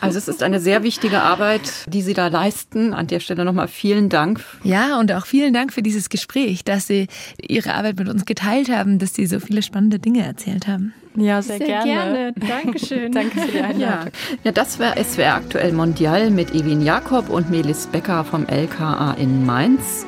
Also 0.00 0.18
es 0.18 0.28
ist 0.28 0.42
eine 0.42 0.60
sehr 0.60 0.82
wichtige 0.82 1.22
Arbeit, 1.22 1.62
die 1.88 2.02
Sie 2.02 2.12
da 2.12 2.28
leisten. 2.28 2.92
An 2.92 3.06
der 3.06 3.18
Stelle 3.18 3.44
nochmal 3.44 3.66
vielen 3.66 4.08
Dank. 4.08 4.44
Ja, 4.62 5.00
und 5.00 5.10
auch 5.10 5.26
vielen 5.26 5.54
Dank 5.54 5.72
für 5.72 5.82
dieses 5.82 6.10
Gespräch, 6.10 6.64
dass 6.64 6.86
Sie 6.86 7.08
Ihre 7.40 7.74
Arbeit 7.74 7.98
mit 7.98 8.08
uns 8.08 8.26
geteilt 8.26 8.68
haben, 8.68 8.98
dass 8.98 9.14
Sie 9.14 9.26
so 9.26 9.40
viele 9.40 9.62
spannende 9.62 9.98
Dinge 9.98 10.24
erzählt 10.24 10.68
haben. 10.68 10.92
Ja, 11.16 11.42
sehr, 11.42 11.58
sehr 11.58 11.66
gerne. 11.66 11.84
gerne. 11.84 12.32
Dankeschön. 12.34 13.12
Danke 13.12 13.40
für 13.40 13.52
die 13.52 13.60
Einladung. 13.60 13.80
Ja, 13.80 14.38
ja 14.44 14.52
das 14.52 14.78
war 14.78 14.96
SWR 14.96 15.34
Aktuell 15.34 15.72
Mondial 15.72 16.30
mit 16.30 16.54
Evin 16.54 16.82
Jakob 16.82 17.28
und 17.30 17.50
Melis 17.50 17.86
Becker 17.86 18.24
vom 18.24 18.46
LKA 18.46 19.14
in 19.18 19.44
Mainz. 19.44 20.06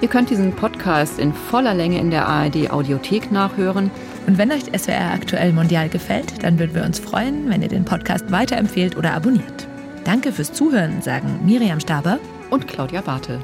Ihr 0.00 0.08
könnt 0.08 0.30
diesen 0.30 0.54
Podcast 0.54 1.18
in 1.18 1.34
voller 1.34 1.74
Länge 1.74 1.98
in 1.98 2.10
der 2.10 2.26
ARD 2.26 2.70
Audiothek 2.70 3.30
nachhören. 3.30 3.90
Und 4.26 4.38
wenn 4.38 4.50
euch 4.50 4.64
SWR 4.76 5.12
aktuell 5.12 5.52
mondial 5.52 5.88
gefällt, 5.88 6.42
dann 6.42 6.58
würden 6.58 6.74
wir 6.74 6.84
uns 6.84 6.98
freuen, 6.98 7.50
wenn 7.50 7.62
ihr 7.62 7.68
den 7.68 7.84
Podcast 7.84 8.30
weiterempfehlt 8.30 8.96
oder 8.96 9.12
abonniert. 9.12 9.66
Danke 10.04 10.32
fürs 10.32 10.52
Zuhören, 10.52 11.02
sagen 11.02 11.40
Miriam 11.44 11.80
Staber 11.80 12.18
und 12.50 12.66
Claudia 12.66 13.02
Bartel. 13.02 13.40